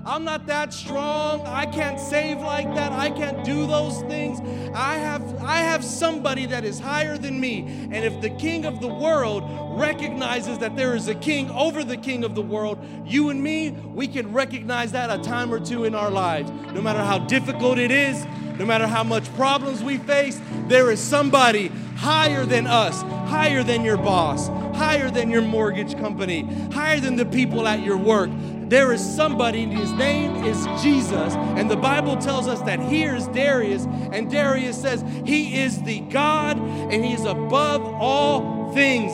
[0.07, 1.44] I'm not that strong.
[1.44, 2.92] I can't save like that.
[2.92, 4.40] I can't do those things.
[4.72, 7.88] I have I have somebody that is higher than me.
[7.90, 9.42] And if the king of the world
[9.80, 13.70] recognizes that there is a king over the king of the world, you and me,
[13.70, 16.52] we can recognize that a time or two in our lives.
[16.72, 18.24] No matter how difficult it is,
[18.59, 23.82] no matter how much problems we face, there is somebody higher than us, higher than
[23.82, 26.42] your boss, higher than your mortgage company,
[26.72, 28.30] higher than the people at your work.
[28.68, 31.34] There is somebody, and his name is Jesus.
[31.34, 36.58] And the Bible tells us that here's Darius, and Darius says, He is the God,
[36.58, 39.12] and He is above all things.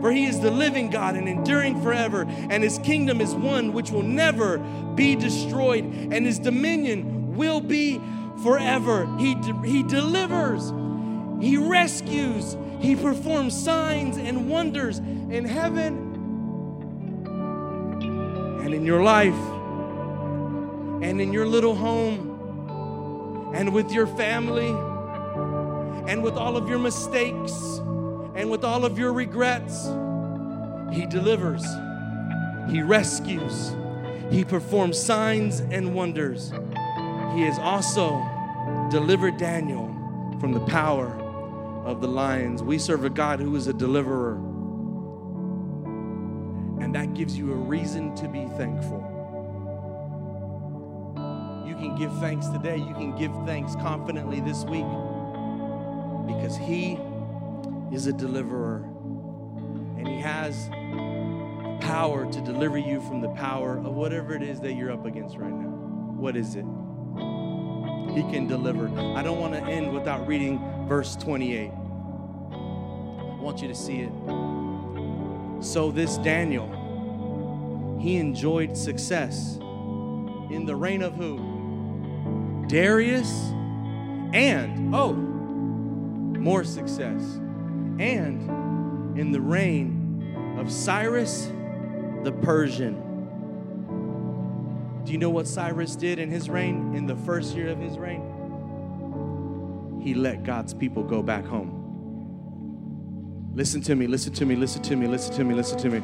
[0.00, 3.90] For he is the living God and enduring forever, and his kingdom is one which
[3.90, 4.58] will never
[4.94, 8.00] be destroyed, and his dominion will be
[8.42, 9.06] forever.
[9.18, 10.72] He, de- he delivers,
[11.42, 16.09] he rescues, he performs signs and wonders in heaven
[18.70, 19.34] and in your life.
[21.02, 24.68] and in your little home and with your family
[26.06, 27.52] and with all of your mistakes
[28.36, 29.86] and with all of your regrets.
[30.92, 31.64] He delivers,
[32.70, 33.74] He rescues,
[34.30, 36.52] He performs signs and wonders.
[37.34, 38.22] He has also
[38.90, 39.88] delivered Daniel
[40.38, 41.08] from the power
[41.84, 42.62] of the lions.
[42.62, 44.40] We serve a God who is a deliverer.
[46.80, 49.06] And that gives you a reason to be thankful.
[51.66, 52.76] You can give thanks today.
[52.76, 54.86] You can give thanks confidently this week
[56.26, 56.98] because He
[57.92, 58.84] is a deliverer
[59.98, 64.60] and He has the power to deliver you from the power of whatever it is
[64.60, 65.68] that you're up against right now.
[65.68, 66.64] What is it?
[68.14, 68.88] He can deliver.
[69.16, 70.58] I don't want to end without reading
[70.88, 71.70] verse 28.
[71.70, 74.12] I want you to see it.
[75.60, 82.64] So, this Daniel, he enjoyed success in the reign of who?
[82.66, 83.30] Darius
[84.32, 87.22] and, oh, more success.
[88.00, 91.50] And in the reign of Cyrus
[92.24, 93.06] the Persian.
[95.04, 97.98] Do you know what Cyrus did in his reign, in the first year of his
[97.98, 98.22] reign?
[100.02, 101.79] He let God's people go back home.
[103.52, 106.00] Listen to me, listen to me, listen to me, listen to me, listen to me.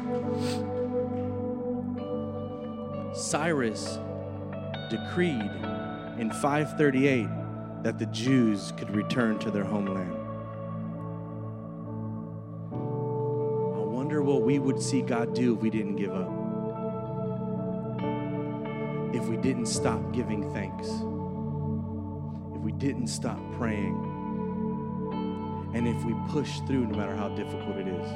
[3.15, 3.99] Cyrus
[4.89, 5.49] decreed
[6.19, 7.27] in 538
[7.83, 10.11] that the Jews could return to their homeland.
[12.71, 16.33] I wonder what we would see God do if we didn't give up.
[19.15, 20.87] If we didn't stop giving thanks.
[20.87, 24.06] If we didn't stop praying.
[25.73, 28.09] And if we push through no matter how difficult it is.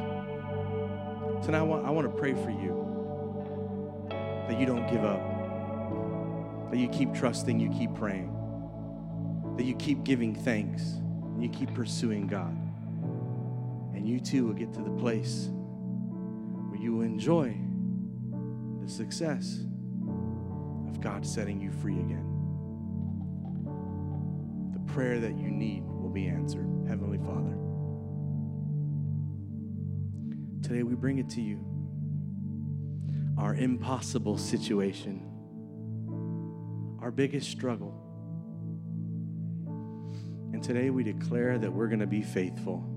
[1.46, 2.88] Tonight, I want, I want to pray for you
[4.48, 5.22] that you don't give up,
[6.72, 8.32] that you keep trusting, you keep praying,
[9.58, 12.56] that you keep giving thanks, and you keep pursuing God.
[13.96, 15.50] And you too will get to the place
[16.70, 17.56] where you will enjoy
[18.82, 19.60] the success
[20.88, 22.28] of God setting you free again.
[24.74, 26.71] The prayer that you need will be answered.
[27.12, 27.58] Heavenly Father,
[30.64, 31.60] today we bring it to you
[33.38, 35.28] our impossible situation,
[37.02, 37.94] our biggest struggle.
[40.54, 42.88] And today we declare that we're going to be faithful.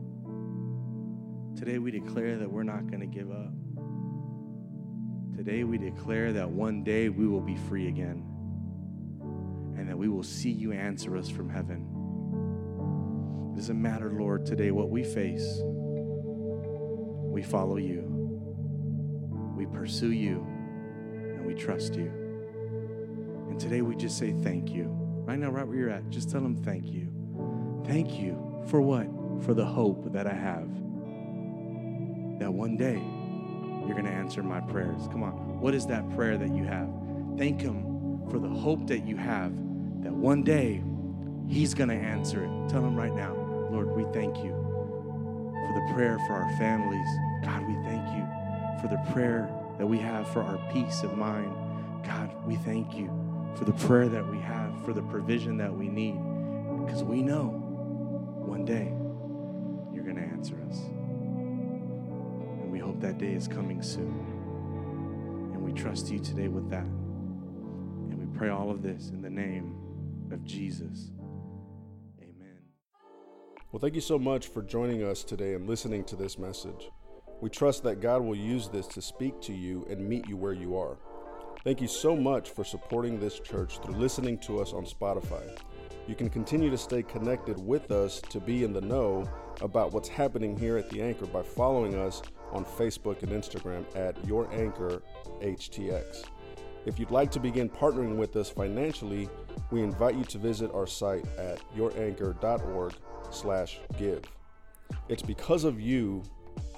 [1.56, 3.52] Today we declare that we're not going to give up.
[5.36, 8.22] Today we declare that one day we will be free again
[9.76, 11.93] and that we will see you answer us from heaven.
[13.55, 15.61] It doesn't matter, Lord, today what we face.
[15.62, 18.02] We follow you.
[19.57, 22.11] We pursue you and we trust you.
[23.48, 24.86] And today we just say thank you.
[25.24, 27.12] Right now, right where you're at, just tell them thank you.
[27.86, 29.07] Thank you for what?
[29.44, 30.68] For the hope that I have.
[32.40, 33.00] That one day
[33.86, 35.07] you're going to answer my prayers.
[35.12, 35.61] Come on.
[35.61, 36.88] What is that prayer that you have?
[37.38, 39.52] Thank Him for the hope that you have
[40.02, 40.82] that one day
[41.46, 42.68] He's going to answer it.
[42.68, 43.34] Tell Him right now,
[43.75, 47.09] Lord, we thank you for the prayer for our families.
[47.43, 48.25] God, we thank you
[48.81, 51.53] for the prayer that we have for our peace of mind.
[52.05, 53.11] God, we thank you
[53.57, 56.16] for the prayer that we have for the provision that we need
[56.87, 57.49] because we know
[58.47, 58.95] one day
[59.93, 60.79] you're going to answer us.
[60.79, 65.51] And we hope that day is coming soon.
[65.53, 66.85] And we trust you today with that.
[66.85, 69.75] And we pray all of this in the name
[70.31, 71.11] of Jesus.
[73.75, 76.91] Well, thank you so much for joining us today and listening to this message.
[77.41, 80.53] We trust that God will use this to speak to you and meet you where
[80.53, 80.97] you are.
[81.64, 85.59] Thank you so much for supporting this church through listening to us on Spotify.
[86.07, 89.29] You can continue to stay connected with us to be in the know
[89.61, 92.22] about what's happening here at The Anchor by following us
[92.53, 95.03] on Facebook and Instagram at Your Anchor
[95.43, 96.27] HTX.
[96.87, 99.29] If you'd like to begin partnering with us financially,
[99.72, 101.61] we invite you to visit our site at
[103.31, 104.22] youranchor.org/give.
[105.09, 106.22] It's because of you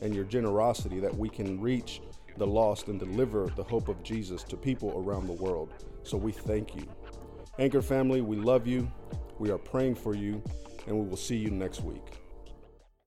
[0.02, 2.00] and your generosity that we can reach
[2.36, 5.72] the lost and deliver the hope of Jesus to people around the world.
[6.02, 6.86] So we thank you.
[7.58, 8.90] Anchor family, we love you.
[9.38, 10.42] We are praying for you,
[10.86, 12.25] and we will see you next week.